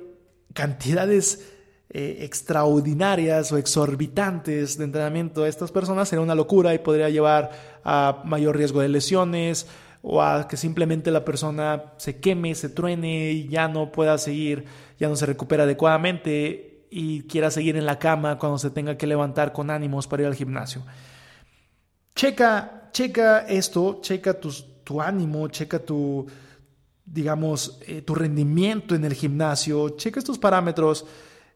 cantidades 0.53 1.52
eh, 1.95 2.25
extraordinarias 2.25 3.51
o 3.51 3.57
exorbitantes 3.57 4.79
de 4.79 4.85
entrenamiento 4.85 5.43
a 5.43 5.47
estas 5.47 5.71
personas 5.71 6.09
sería 6.09 6.23
una 6.23 6.33
locura 6.33 6.73
y 6.73 6.79
podría 6.79 7.07
llevar 7.09 7.51
a 7.83 8.23
mayor 8.25 8.57
riesgo 8.57 8.81
de 8.81 8.89
lesiones 8.89 9.67
o 10.01 10.19
a 10.23 10.47
que 10.47 10.57
simplemente 10.57 11.11
la 11.11 11.23
persona 11.23 11.93
se 11.97 12.19
queme, 12.19 12.55
se 12.55 12.69
truene 12.69 13.31
y 13.31 13.47
ya 13.47 13.67
no 13.67 13.91
pueda 13.91 14.17
seguir, 14.17 14.65
ya 14.99 15.07
no 15.07 15.15
se 15.15 15.27
recupera 15.27 15.65
adecuadamente 15.65 16.87
y 16.89 17.21
quiera 17.27 17.51
seguir 17.51 17.77
en 17.77 17.85
la 17.85 17.99
cama 17.99 18.39
cuando 18.39 18.57
se 18.57 18.71
tenga 18.71 18.97
que 18.97 19.05
levantar 19.05 19.53
con 19.53 19.69
ánimos 19.69 20.07
para 20.07 20.23
ir 20.23 20.27
al 20.27 20.35
gimnasio. 20.35 20.81
Checa, 22.15 22.89
checa 22.91 23.45
esto, 23.47 23.99
checa 24.01 24.35
tu 24.39 24.99
ánimo, 24.99 25.47
checa 25.47 25.77
tu, 25.77 26.25
digamos, 27.05 27.79
eh, 27.85 28.01
tu 28.01 28.15
rendimiento 28.15 28.95
en 28.95 29.05
el 29.05 29.13
gimnasio, 29.13 29.89
checa 29.89 30.19
estos 30.19 30.39
parámetros, 30.39 31.05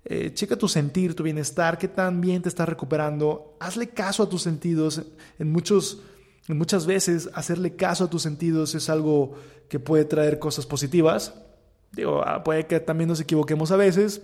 eh, 0.05 0.31
checa 0.33 0.55
tu 0.55 0.67
sentir, 0.67 1.15
tu 1.15 1.23
bienestar, 1.23 1.77
qué 1.77 1.88
tan 1.88 2.21
bien 2.21 2.41
te 2.41 2.49
estás 2.49 2.69
recuperando, 2.69 3.57
hazle 3.60 3.89
caso 3.89 4.23
a 4.23 4.29
tus 4.29 4.41
sentidos. 4.41 5.01
En, 5.39 5.51
muchos, 5.51 6.01
en 6.47 6.57
muchas 6.57 6.86
veces 6.86 7.29
hacerle 7.33 7.75
caso 7.75 8.05
a 8.05 8.10
tus 8.10 8.21
sentidos 8.21 8.75
es 8.75 8.89
algo 8.89 9.33
que 9.69 9.79
puede 9.79 10.05
traer 10.05 10.39
cosas 10.39 10.65
positivas. 10.65 11.33
Digo, 11.91 12.21
ah, 12.25 12.43
puede 12.43 12.67
que 12.67 12.79
también 12.79 13.10
nos 13.10 13.19
equivoquemos 13.19 13.71
a 13.71 13.77
veces, 13.77 14.21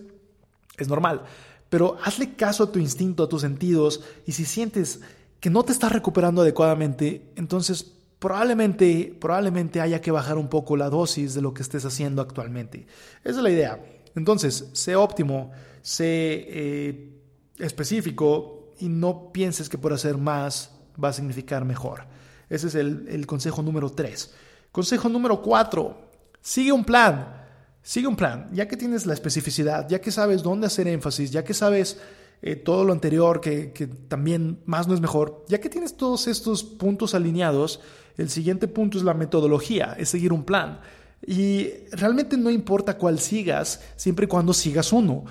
es 0.78 0.88
normal, 0.88 1.24
pero 1.70 1.98
hazle 2.04 2.36
caso 2.36 2.64
a 2.64 2.72
tu 2.72 2.80
instinto, 2.80 3.24
a 3.24 3.30
tus 3.30 3.42
sentidos, 3.42 4.04
y 4.26 4.34
si 4.34 4.46
sientes 4.46 5.02
que 5.40 5.50
no 5.50 5.64
te 5.64 5.72
estás 5.72 5.92
recuperando 5.92 6.42
adecuadamente, 6.42 7.32
entonces 7.36 7.94
probablemente, 8.20 9.14
probablemente 9.20 9.82
haya 9.82 10.00
que 10.00 10.10
bajar 10.10 10.38
un 10.38 10.48
poco 10.48 10.78
la 10.78 10.90
dosis 10.90 11.34
de 11.34 11.42
lo 11.42 11.54
que 11.54 11.62
estés 11.62 11.84
haciendo 11.84 12.22
actualmente. 12.22 12.88
Esa 13.26 13.38
es 13.40 13.44
la 13.44 13.50
idea. 13.50 13.80
Entonces, 14.16 14.70
sé 14.74 14.96
óptimo, 14.96 15.52
sé 15.82 16.46
eh, 16.48 17.20
específico 17.60 18.72
y 18.80 18.90
no 18.90 19.32
pienses 19.32 19.70
que 19.70 19.78
por 19.78 19.94
hacer 19.94 20.18
más 20.18 20.72
va 21.02 21.10
a 21.10 21.14
significar 21.14 21.66
mejor. 21.66 22.06
Ese 22.50 22.68
es 22.68 22.76
el, 22.76 23.26
consejo 23.26 23.62
número 23.62 23.90
tres. 23.90 24.34
Consejo 24.72 25.10
número 25.10 25.42
cuatro, 25.42 25.98
sigue 26.42 26.72
un 26.72 26.84
plan. 26.84 27.42
Sigue 27.86 28.08
un 28.08 28.16
plan, 28.16 28.48
ya 28.54 28.66
que 28.66 28.78
tienes 28.78 29.06
la 29.06 29.14
especificidad, 29.14 29.90
ya 29.90 30.00
que 30.00 30.10
sabes 30.10 30.42
dónde 30.42 30.68
hacer 30.68 30.88
énfasis, 30.88 31.32
ya 31.32 31.44
que 31.44 31.54
sabes 31.54 32.00
eh, 32.42 32.56
todo 32.56 32.86
lo 32.86 32.94
anterior, 32.94 33.42
que, 33.42 33.74
también 34.08 34.62
más 34.66 34.88
no 34.88 34.94
es 34.94 35.02
mejor, 35.02 35.44
ya 35.50 35.60
que 35.60 35.70
tienes 35.70 35.98
todos 35.98 36.28
estos 36.28 36.64
puntos 36.64 37.14
alineados, 37.14 37.82
el 38.16 38.30
siguiente 38.30 38.70
punto 38.70 38.98
es 38.98 39.04
la 39.04 39.14
metodología, 39.14 39.98
es 40.00 40.08
seguir 40.08 40.32
un 40.32 40.46
plan. 40.46 40.80
Y 41.26 41.70
realmente 41.92 42.36
no 42.38 42.50
importa 42.50 42.98
cuál 42.98 43.20
sigas, 43.20 43.82
siempre 43.96 44.26
y 44.26 44.28
cuando 44.28 44.54
sigas 44.54 44.92
uno 44.92 45.26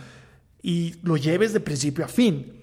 y 0.62 0.94
lo 1.02 1.16
lleves 1.16 1.52
de 1.52 1.60
principio 1.60 2.04
a 2.04 2.08
fin. 2.08 2.60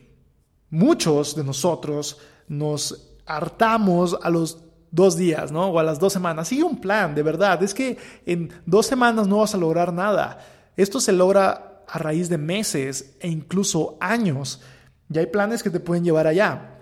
Muchos 0.70 1.36
de 1.36 1.44
nosotros 1.44 2.18
nos 2.48 3.18
hartamos 3.26 4.18
a 4.22 4.30
los 4.30 4.64
dos 4.92 5.18
días, 5.18 5.52
¿no? 5.52 5.68
O 5.68 5.80
a 5.80 5.84
las 5.84 6.00
dos 6.00 6.14
semanas. 6.14 6.48
Sigue 6.48 6.64
un 6.64 6.80
plan, 6.80 7.14
de 7.14 7.22
verdad. 7.22 7.62
Es 7.62 7.74
que 7.74 7.98
en 8.26 8.52
dos 8.66 8.88
semanas 8.88 9.28
no 9.28 9.38
vas 9.38 9.54
a 9.54 9.58
lograr 9.58 9.94
nada. 9.94 10.40
Esto 10.78 11.00
se 11.00 11.12
logra 11.12 11.84
a 11.88 12.00
raíz 12.00 12.30
de 12.30 12.38
meses 12.38 13.16
e 13.20 13.28
incluso 13.28 13.98
años. 14.00 14.62
Ya 15.10 15.22
hay 15.22 15.28
planes 15.28 15.62
que 15.62 15.70
te 15.70 15.80
pueden 15.80 16.04
llevar 16.04 16.26
allá. 16.26 16.78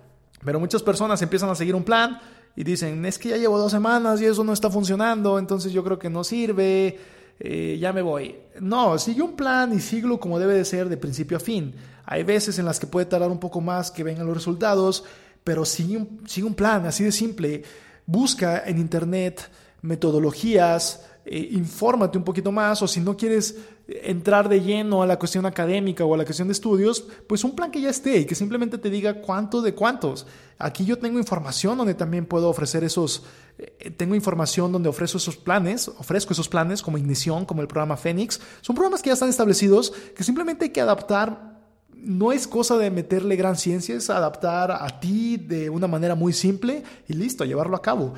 Pero 0.46 0.60
muchas 0.60 0.84
personas 0.84 1.22
empiezan 1.22 1.50
a 1.50 1.56
seguir 1.56 1.76
un 1.76 1.84
plan 1.84 2.20
y 2.58 2.64
dicen, 2.64 3.06
es 3.06 3.20
que 3.20 3.30
ya 3.30 3.38
llevo 3.38 3.60
dos 3.60 3.72
semanas 3.72 4.20
y 4.20 4.26
eso 4.26 4.44
no 4.44 4.52
está 4.52 4.72
funcionando, 4.72 5.38
entonces 5.38 5.72
yo 5.72 5.84
creo 5.84 6.00
que 6.00 6.10
no 6.10 6.24
sirve, 6.24 6.98
eh, 7.40 7.78
ya 7.80 7.94
me 7.94 8.02
voy. 8.02 8.36
No, 8.60 8.98
sigue 8.98 9.22
un 9.22 9.36
plan 9.36 9.72
y 9.76 9.80
siglo 9.80 10.20
como 10.20 10.40
debe 10.40 10.56
de 10.56 10.66
ser 10.66 10.90
de 10.90 10.98
principio 10.98 11.38
a 11.38 11.40
fin. 11.40 11.76
Hay 12.04 12.24
veces 12.24 12.58
en 12.58 12.66
las 12.66 12.80
que 12.80 12.88
puede 12.88 13.06
tardar 13.06 13.30
un 13.30 13.40
poco 13.40 13.62
más 13.62 13.92
que 13.92 14.04
vengan 14.04 14.26
los 14.26 14.36
resultados, 14.36 15.04
pero 15.44 15.66
sigue 15.66 15.98
un, 15.98 16.24
sigue 16.26 16.48
un 16.48 16.56
plan, 16.56 16.88
así 16.88 17.04
de 17.04 17.12
simple. 17.12 17.62
Busca 18.08 18.64
en 18.66 18.80
internet 18.80 19.52
metodologías, 19.84 21.06
eh, 21.30 21.50
infórmate 21.52 22.18
un 22.18 22.24
poquito 22.24 22.52
más 22.54 22.82
o 22.82 22.88
si 22.88 23.02
no 23.02 23.18
quieres 23.18 23.58
entrar 23.88 24.48
de 24.48 24.62
lleno 24.62 25.02
a 25.02 25.06
la 25.06 25.20
cuestión 25.20 25.46
académica 25.46 26.06
o 26.06 26.14
a 26.14 26.18
la 26.18 26.24
cuestión 26.24 26.48
de 26.48 26.54
estudios, 26.54 27.06
pues 27.28 27.44
un 27.44 27.56
plan 27.56 27.70
que 27.70 27.82
ya 27.82 27.90
esté 27.90 28.20
y 28.20 28.26
que 28.26 28.36
simplemente 28.36 28.78
te 28.78 28.90
diga 28.90 29.22
cuánto 29.22 29.62
de 29.62 29.74
cuántos. 29.74 30.26
Aquí 30.58 30.86
yo 30.86 30.98
tengo 30.98 31.20
información 31.20 31.78
donde 31.78 31.94
también 31.94 32.26
puedo 32.26 32.50
ofrecer 32.50 32.84
esos, 32.84 33.24
eh, 33.58 33.92
tengo 33.92 34.16
información 34.16 34.72
donde 34.72 34.90
ofrezco 34.90 35.18
esos 35.18 35.36
planes, 35.36 35.90
ofrezco 35.90 36.34
esos 36.34 36.48
planes 36.48 36.82
como 36.82 36.98
Ignición, 36.98 37.46
como 37.46 37.62
el 37.62 37.68
programa 37.68 37.98
Fénix. 37.98 38.40
Son 38.62 38.76
programas 38.76 39.02
que 39.02 39.10
ya 39.10 39.14
están 39.14 39.30
establecidos, 39.30 39.92
que 40.16 40.24
simplemente 40.24 40.66
hay 40.66 40.72
que 40.72 40.82
adaptar 40.82 41.58
no 41.94 42.32
es 42.32 42.48
cosa 42.48 42.78
de 42.78 42.92
meterle 42.92 43.36
gran 43.36 43.58
ciencia, 43.58 43.96
es 43.96 44.10
adaptar 44.10 44.72
a 44.72 45.00
ti 45.00 45.36
de 45.38 45.70
una 45.70 45.88
manera 45.88 46.16
muy 46.16 46.32
simple 46.32 46.84
y 47.08 47.14
listo, 47.14 47.44
llevarlo 47.44 47.76
a 47.76 47.82
cabo. 47.82 48.14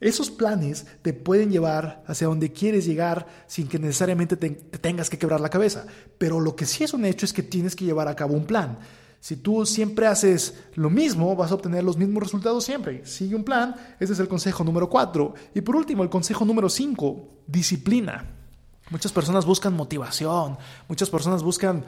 Esos 0.00 0.30
planes 0.30 0.86
te 1.00 1.14
pueden 1.14 1.50
llevar 1.50 2.04
hacia 2.06 2.26
donde 2.26 2.52
quieres 2.52 2.84
llegar 2.84 3.26
sin 3.46 3.66
que 3.66 3.78
necesariamente 3.78 4.36
te, 4.36 4.50
tengas 4.50 5.08
que 5.08 5.18
quebrar 5.18 5.40
la 5.40 5.48
cabeza. 5.48 5.86
Pero 6.18 6.38
lo 6.38 6.54
que 6.54 6.66
sí 6.66 6.84
es 6.84 6.92
un 6.92 7.04
hecho 7.04 7.24
es 7.24 7.32
que 7.32 7.42
tienes 7.42 7.74
que 7.74 7.86
llevar 7.86 8.08
a 8.08 8.16
cabo 8.16 8.34
un 8.34 8.44
plan. 8.44 8.78
Si 9.20 9.36
tú 9.36 9.64
siempre 9.64 10.06
haces 10.06 10.54
lo 10.74 10.90
mismo, 10.90 11.34
vas 11.34 11.50
a 11.50 11.54
obtener 11.54 11.82
los 11.82 11.96
mismos 11.96 12.22
resultados 12.22 12.62
siempre. 12.64 13.06
Sigue 13.06 13.34
un 13.34 13.44
plan. 13.44 13.74
Ese 13.98 14.12
es 14.12 14.20
el 14.20 14.28
consejo 14.28 14.62
número 14.64 14.90
cuatro. 14.90 15.34
Y 15.54 15.62
por 15.62 15.76
último, 15.76 16.02
el 16.02 16.10
consejo 16.10 16.44
número 16.44 16.68
cinco, 16.68 17.30
disciplina. 17.46 18.26
Muchas 18.90 19.12
personas 19.12 19.46
buscan 19.46 19.74
motivación. 19.74 20.58
Muchas 20.88 21.08
personas 21.08 21.42
buscan 21.42 21.84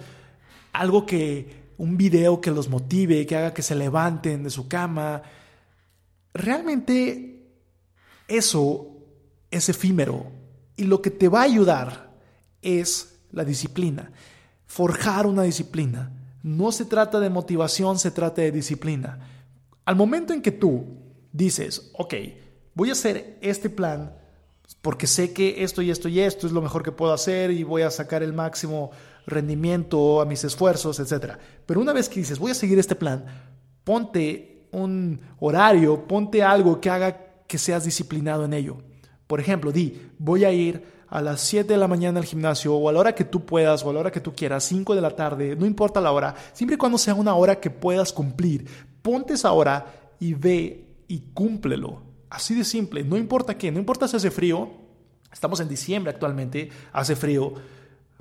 algo 0.72 1.04
que, 1.04 1.68
un 1.76 1.98
video 1.98 2.40
que 2.40 2.50
los 2.50 2.70
motive, 2.70 3.26
que 3.26 3.36
haga 3.36 3.54
que 3.54 3.62
se 3.62 3.74
levanten 3.74 4.42
de 4.42 4.50
su 4.50 4.66
cama. 4.66 5.22
Realmente 6.32 7.37
eso 8.28 8.98
es 9.50 9.68
efímero 9.68 10.26
y 10.76 10.84
lo 10.84 11.02
que 11.02 11.10
te 11.10 11.28
va 11.28 11.40
a 11.40 11.44
ayudar 11.44 12.12
es 12.62 13.18
la 13.32 13.44
disciplina, 13.44 14.12
forjar 14.66 15.26
una 15.26 15.42
disciplina. 15.42 16.12
No 16.42 16.70
se 16.70 16.84
trata 16.84 17.18
de 17.18 17.30
motivación, 17.30 17.98
se 17.98 18.10
trata 18.10 18.42
de 18.42 18.52
disciplina. 18.52 19.18
Al 19.84 19.96
momento 19.96 20.32
en 20.32 20.42
que 20.42 20.52
tú 20.52 20.84
dices, 21.32 21.90
ok, 21.94 22.14
voy 22.74 22.90
a 22.90 22.92
hacer 22.92 23.38
este 23.40 23.70
plan 23.70 24.14
porque 24.82 25.06
sé 25.06 25.32
que 25.32 25.64
esto 25.64 25.82
y 25.82 25.90
esto 25.90 26.08
y 26.08 26.20
esto 26.20 26.46
es 26.46 26.52
lo 26.52 26.62
mejor 26.62 26.82
que 26.82 26.92
puedo 26.92 27.12
hacer 27.12 27.50
y 27.50 27.64
voy 27.64 27.82
a 27.82 27.90
sacar 27.90 28.22
el 28.22 28.34
máximo 28.34 28.90
rendimiento 29.26 30.20
a 30.20 30.26
mis 30.26 30.44
esfuerzos, 30.44 31.00
etc. 31.00 31.34
Pero 31.66 31.80
una 31.80 31.92
vez 31.92 32.08
que 32.08 32.20
dices, 32.20 32.38
voy 32.38 32.50
a 32.50 32.54
seguir 32.54 32.78
este 32.78 32.94
plan, 32.94 33.24
ponte 33.84 34.68
un 34.70 35.20
horario, 35.40 36.06
ponte 36.06 36.42
algo 36.42 36.80
que 36.80 36.90
haga 36.90 37.27
que 37.48 37.58
seas 37.58 37.84
disciplinado 37.84 38.44
en 38.44 38.52
ello. 38.52 38.76
Por 39.26 39.40
ejemplo, 39.40 39.72
di, 39.72 40.00
voy 40.18 40.44
a 40.44 40.52
ir 40.52 40.84
a 41.08 41.20
las 41.20 41.40
7 41.40 41.72
de 41.72 41.78
la 41.78 41.88
mañana 41.88 42.20
al 42.20 42.26
gimnasio 42.26 42.74
o 42.74 42.88
a 42.88 42.92
la 42.92 43.00
hora 43.00 43.14
que 43.14 43.24
tú 43.24 43.44
puedas 43.44 43.82
o 43.82 43.90
a 43.90 43.92
la 43.92 44.00
hora 44.00 44.12
que 44.12 44.20
tú 44.20 44.34
quieras, 44.34 44.64
5 44.64 44.94
de 44.94 45.00
la 45.00 45.16
tarde, 45.16 45.56
no 45.56 45.66
importa 45.66 46.00
la 46.00 46.12
hora, 46.12 46.34
siempre 46.52 46.74
y 46.74 46.78
cuando 46.78 46.98
sea 46.98 47.14
una 47.14 47.34
hora 47.34 47.58
que 47.58 47.70
puedas 47.70 48.12
cumplir. 48.12 48.66
Ponte 49.02 49.34
esa 49.34 49.52
hora 49.52 49.86
y 50.20 50.34
ve 50.34 50.84
y 51.08 51.20
cúmplelo. 51.34 52.02
Así 52.30 52.54
de 52.54 52.64
simple, 52.64 53.02
no 53.02 53.16
importa 53.16 53.56
qué, 53.56 53.72
no 53.72 53.78
importa 53.78 54.06
si 54.06 54.16
hace 54.16 54.30
frío, 54.30 54.70
estamos 55.32 55.60
en 55.60 55.68
diciembre 55.68 56.12
actualmente, 56.12 56.70
hace 56.92 57.16
frío, 57.16 57.54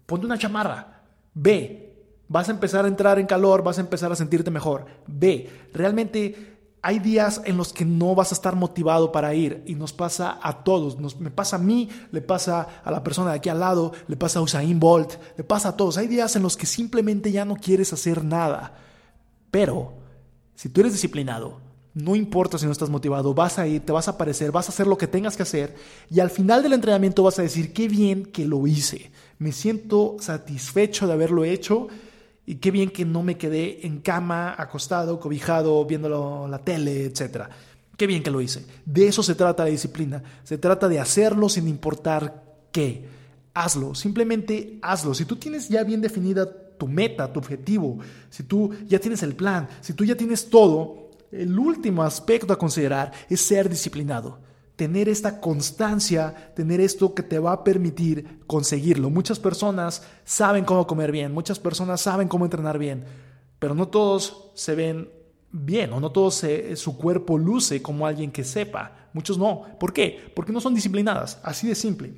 ponte 0.06 0.26
una 0.26 0.38
chamarra, 0.38 1.04
ve, 1.34 1.94
vas 2.30 2.48
a 2.48 2.54
empezar 2.54 2.86
a 2.86 2.88
entrar 2.88 3.20
en 3.20 3.28
calor, 3.28 3.64
vas 3.64 3.78
a 3.78 3.82
empezar 3.82 4.10
a 4.10 4.16
sentirte 4.16 4.50
mejor, 4.50 4.86
ve, 5.08 5.50
realmente 5.74 6.57
hay 6.82 7.00
días 7.00 7.42
en 7.46 7.58
los 7.58 7.74
que 7.74 7.86
no 7.86 8.16
vas 8.16 8.32
a 8.32 8.36
estar 8.36 8.56
motivado 8.56 9.12
para 9.12 9.34
ir 9.34 9.64
y 9.66 9.76
nos 9.76 9.94
pasa 9.94 10.40
a 10.42 10.64
todos, 10.64 11.00
nos, 11.00 11.20
me 11.20 11.32
pasa 11.32 11.56
a 11.56 11.60
mí, 11.60 11.90
le 12.12 12.22
pasa 12.22 12.68
a 12.84 12.92
la 12.92 13.04
persona 13.04 13.32
de 13.32 13.38
aquí 13.38 13.50
al 13.50 13.60
lado, 13.60 13.92
le 14.08 14.16
pasa 14.16 14.40
a 14.40 14.42
Usain 14.42 14.80
Bolt, 14.80 15.14
le 15.38 15.44
pasa 15.44 15.70
a 15.70 15.78
todos. 15.78 15.98
Hay 15.98 16.08
días 16.08 16.36
en 16.36 16.44
los 16.44 16.56
que 16.56 16.66
simplemente 16.66 17.32
ya 17.32 17.46
no 17.46 17.56
quieres 17.56 17.94
hacer 17.94 18.24
nada. 18.24 18.76
Pero 19.52 19.94
si 20.56 20.70
tú 20.70 20.82
eres 20.82 20.94
disciplinado, 20.94 21.60
no 21.94 22.16
importa 22.16 22.60
si 22.60 22.68
no 22.68 22.72
estás 22.72 22.92
motivado, 22.92 23.34
vas 23.34 23.58
a 23.58 23.66
ir, 23.66 23.84
te 23.84 23.92
vas 23.92 24.08
a 24.08 24.12
aparecer, 24.12 24.52
vas 24.52 24.70
a 24.70 24.72
hacer 24.72 24.86
lo 24.86 25.00
que 25.00 25.08
tengas 25.08 25.36
que 25.36 25.44
hacer 25.44 25.76
y 26.12 26.20
al 26.20 26.30
final 26.30 26.62
del 26.62 26.74
entrenamiento 26.74 27.24
vas 27.24 27.40
a 27.40 27.42
decir, 27.42 27.74
qué 27.74 27.88
bien 27.88 28.26
que 28.26 28.46
lo 28.46 28.68
hice, 28.68 29.12
me 29.40 29.52
siento 29.52 30.16
satisfecho 30.20 31.08
de 31.08 31.14
haberlo 31.14 31.44
hecho 31.44 31.88
y 32.50 32.56
qué 32.56 32.72
bien 32.72 32.90
que 32.92 33.04
no 33.04 33.24
me 33.24 33.38
quedé 33.38 33.86
en 33.86 34.00
cama, 34.00 34.56
acostado, 34.58 35.20
cobijado, 35.20 35.86
viendo 35.86 36.48
la 36.48 36.60
tele, 36.60 37.04
etc. 37.04 37.44
Qué 37.98 38.08
bien 38.08 38.24
que 38.24 38.32
lo 38.32 38.40
hice. 38.40 38.66
De 38.86 39.06
eso 39.06 39.22
se 39.22 39.36
trata 39.36 39.66
la 39.66 39.70
disciplina. 39.70 40.24
Se 40.46 40.58
trata 40.58 40.88
de 40.88 40.98
hacerlo 40.98 41.50
sin 41.50 41.68
importar 41.68 42.46
qué. 42.72 43.06
Hazlo, 43.54 43.94
simplemente 43.94 44.80
hazlo. 44.82 45.14
Si 45.14 45.26
tú 45.26 45.36
tienes 45.36 45.68
ya 45.68 45.84
bien 45.84 46.00
definida 46.00 46.50
tu 46.78 46.88
meta, 46.88 47.34
tu 47.34 47.40
objetivo, 47.40 48.00
si 48.30 48.44
tú 48.44 48.72
ya 48.88 48.98
tienes 48.98 49.22
el 49.24 49.36
plan, 49.36 49.68
si 49.82 49.92
tú 49.92 50.06
ya 50.06 50.16
tienes 50.16 50.50
todo, 50.50 51.12
el 51.34 51.60
último 51.60 52.02
aspecto 52.02 52.54
a 52.54 52.58
considerar 52.58 53.12
es 53.30 53.42
ser 53.42 53.68
disciplinado. 53.68 54.40
Tener 54.78 55.10
esta 55.10 55.42
constancia, 55.42 56.54
tener 56.56 56.80
esto 56.80 57.14
que 57.14 57.24
te 57.24 57.40
va 57.40 57.52
a 57.52 57.64
permitir 57.64 58.40
conseguirlo. 58.48 59.10
Muchas 59.10 59.40
personas 59.40 60.04
saben 60.24 60.64
cómo 60.64 60.88
comer 60.88 61.12
bien, 61.12 61.34
muchas 61.34 61.60
personas 61.60 62.00
saben 62.00 62.28
cómo 62.28 62.46
entrenar 62.46 62.78
bien, 62.78 63.04
pero 63.60 63.74
no 63.74 63.90
todos 63.90 64.52
se 64.54 64.76
ven 64.76 65.10
bien 65.52 65.92
o 65.94 66.00
no 66.00 66.12
todos 66.12 66.46
su 66.76 66.98
cuerpo 66.98 67.38
luce 67.40 67.82
como 67.82 68.06
alguien 68.06 68.32
que 68.32 68.44
sepa. 68.44 69.10
Muchos 69.14 69.40
no. 69.40 69.64
¿Por 69.80 69.94
qué? 69.94 70.32
Porque 70.36 70.54
no 70.54 70.62
son 70.62 70.76
disciplinadas. 70.76 71.40
Así 71.42 71.68
de 71.68 71.74
simple. 71.74 72.14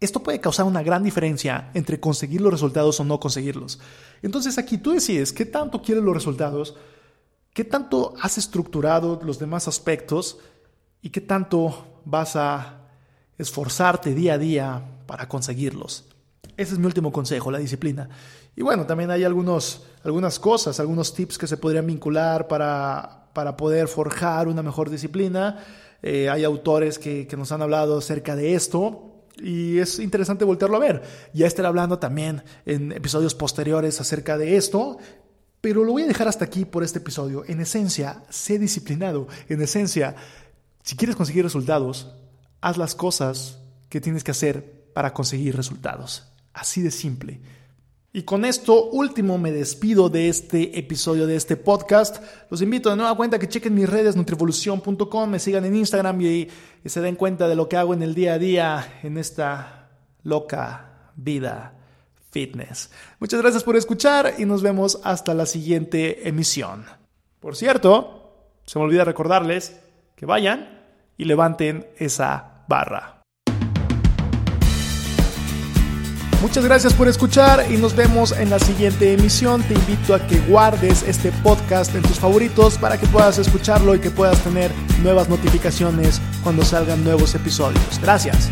Esto 0.00 0.22
puede 0.22 0.40
causar 0.40 0.64
una 0.64 0.82
gran 0.82 1.04
diferencia 1.04 1.70
entre 1.74 2.00
conseguir 2.00 2.40
los 2.40 2.52
resultados 2.52 2.98
o 2.98 3.04
no 3.04 3.20
conseguirlos. 3.20 3.78
Entonces 4.22 4.56
aquí 4.56 4.78
tú 4.78 4.92
decides 4.92 5.32
qué 5.32 5.44
tanto 5.44 5.82
quieres 5.82 6.02
los 6.02 6.14
resultados, 6.14 6.74
qué 7.52 7.64
tanto 7.64 8.14
has 8.20 8.38
estructurado 8.38 9.20
los 9.22 9.38
demás 9.38 9.68
aspectos 9.68 10.38
y 11.02 11.10
qué 11.10 11.20
tanto 11.20 12.00
vas 12.04 12.36
a 12.36 12.78
esforzarte 13.36 14.14
día 14.14 14.34
a 14.34 14.38
día 14.38 14.82
para 15.06 15.28
conseguirlos. 15.28 16.04
Ese 16.56 16.74
es 16.74 16.78
mi 16.78 16.86
último 16.86 17.12
consejo, 17.12 17.50
la 17.50 17.58
disciplina. 17.58 18.08
Y 18.54 18.62
bueno, 18.62 18.86
también 18.86 19.10
hay 19.10 19.24
algunos, 19.24 19.84
algunas 20.04 20.38
cosas, 20.38 20.78
algunos 20.78 21.14
tips 21.14 21.38
que 21.38 21.46
se 21.46 21.56
podrían 21.56 21.86
vincular 21.86 22.46
para, 22.46 23.28
para 23.32 23.56
poder 23.56 23.88
forjar 23.88 24.48
una 24.48 24.62
mejor 24.62 24.90
disciplina. 24.90 25.64
Eh, 26.02 26.28
hay 26.28 26.44
autores 26.44 26.98
que, 26.98 27.26
que, 27.26 27.36
nos 27.36 27.52
han 27.52 27.62
hablado 27.62 27.98
acerca 27.98 28.36
de 28.36 28.54
esto 28.54 29.24
y 29.38 29.78
es 29.78 29.98
interesante 29.98 30.44
voltearlo 30.44 30.76
a 30.76 30.80
ver. 30.80 31.02
Ya 31.32 31.46
estaré 31.46 31.66
hablando 31.68 31.98
también 31.98 32.42
en 32.66 32.92
episodios 32.92 33.34
posteriores 33.34 34.00
acerca 34.00 34.36
de 34.36 34.56
esto, 34.56 34.98
pero 35.62 35.84
lo 35.84 35.92
voy 35.92 36.02
a 36.02 36.06
dejar 36.06 36.28
hasta 36.28 36.44
aquí 36.44 36.64
por 36.64 36.82
este 36.82 36.98
episodio. 36.98 37.44
En 37.46 37.60
esencia, 37.60 38.24
sé 38.28 38.58
disciplinado. 38.58 39.28
En 39.48 39.62
esencia, 39.62 40.16
si 40.82 40.96
quieres 40.96 41.16
conseguir 41.16 41.44
resultados, 41.44 42.12
haz 42.60 42.76
las 42.76 42.94
cosas 42.94 43.58
que 43.88 44.00
tienes 44.00 44.24
que 44.24 44.30
hacer 44.30 44.90
para 44.94 45.14
conseguir 45.14 45.56
resultados. 45.56 46.24
Así 46.52 46.82
de 46.82 46.90
simple. 46.90 47.40
Y 48.14 48.24
con 48.24 48.44
esto 48.44 48.90
último 48.90 49.38
me 49.38 49.52
despido 49.52 50.10
de 50.10 50.28
este 50.28 50.78
episodio 50.78 51.26
de 51.26 51.36
este 51.36 51.56
podcast. 51.56 52.22
Los 52.50 52.60
invito 52.60 52.90
de 52.90 52.96
nueva 52.96 53.16
cuenta 53.16 53.38
que 53.38 53.48
chequen 53.48 53.74
mis 53.74 53.88
redes 53.88 54.16
nutrivolución.com, 54.16 55.30
me 55.30 55.38
sigan 55.38 55.64
en 55.64 55.76
Instagram 55.76 56.20
y, 56.20 56.48
y, 56.84 56.88
se 56.88 57.00
den 57.00 57.16
cuenta 57.16 57.48
de 57.48 57.54
lo 57.54 57.70
que 57.70 57.78
hago 57.78 57.94
en 57.94 58.02
el 58.02 58.14
día 58.14 58.34
a 58.34 58.38
día 58.38 59.00
en 59.02 59.16
esta 59.16 59.88
loca 60.24 61.10
vida 61.16 61.74
fitness. 62.30 62.90
Muchas 63.18 63.40
gracias 63.40 63.62
por 63.62 63.76
escuchar 63.76 64.34
y 64.36 64.44
nos 64.44 64.62
vemos 64.62 65.00
hasta 65.04 65.32
la 65.32 65.46
siguiente 65.46 66.28
emisión. 66.28 66.84
Por 67.40 67.56
cierto, 67.56 68.50
se 68.66 68.78
me 68.78 68.84
olvida 68.84 69.04
recordarles 69.04 69.81
que 70.22 70.26
vayan 70.26 70.68
y 71.18 71.24
levanten 71.24 71.84
esa 71.98 72.62
barra. 72.68 73.22
Muchas 76.40 76.64
gracias 76.64 76.94
por 76.94 77.08
escuchar 77.08 77.66
y 77.72 77.76
nos 77.76 77.96
vemos 77.96 78.30
en 78.30 78.48
la 78.48 78.60
siguiente 78.60 79.12
emisión. 79.14 79.64
Te 79.64 79.74
invito 79.74 80.14
a 80.14 80.24
que 80.24 80.38
guardes 80.42 81.02
este 81.02 81.32
podcast 81.42 81.92
en 81.96 82.02
tus 82.02 82.20
favoritos 82.20 82.78
para 82.78 82.98
que 82.98 83.08
puedas 83.08 83.38
escucharlo 83.38 83.96
y 83.96 83.98
que 83.98 84.12
puedas 84.12 84.38
tener 84.44 84.70
nuevas 85.02 85.28
notificaciones 85.28 86.20
cuando 86.44 86.64
salgan 86.64 87.02
nuevos 87.02 87.34
episodios. 87.34 87.98
Gracias. 88.00 88.48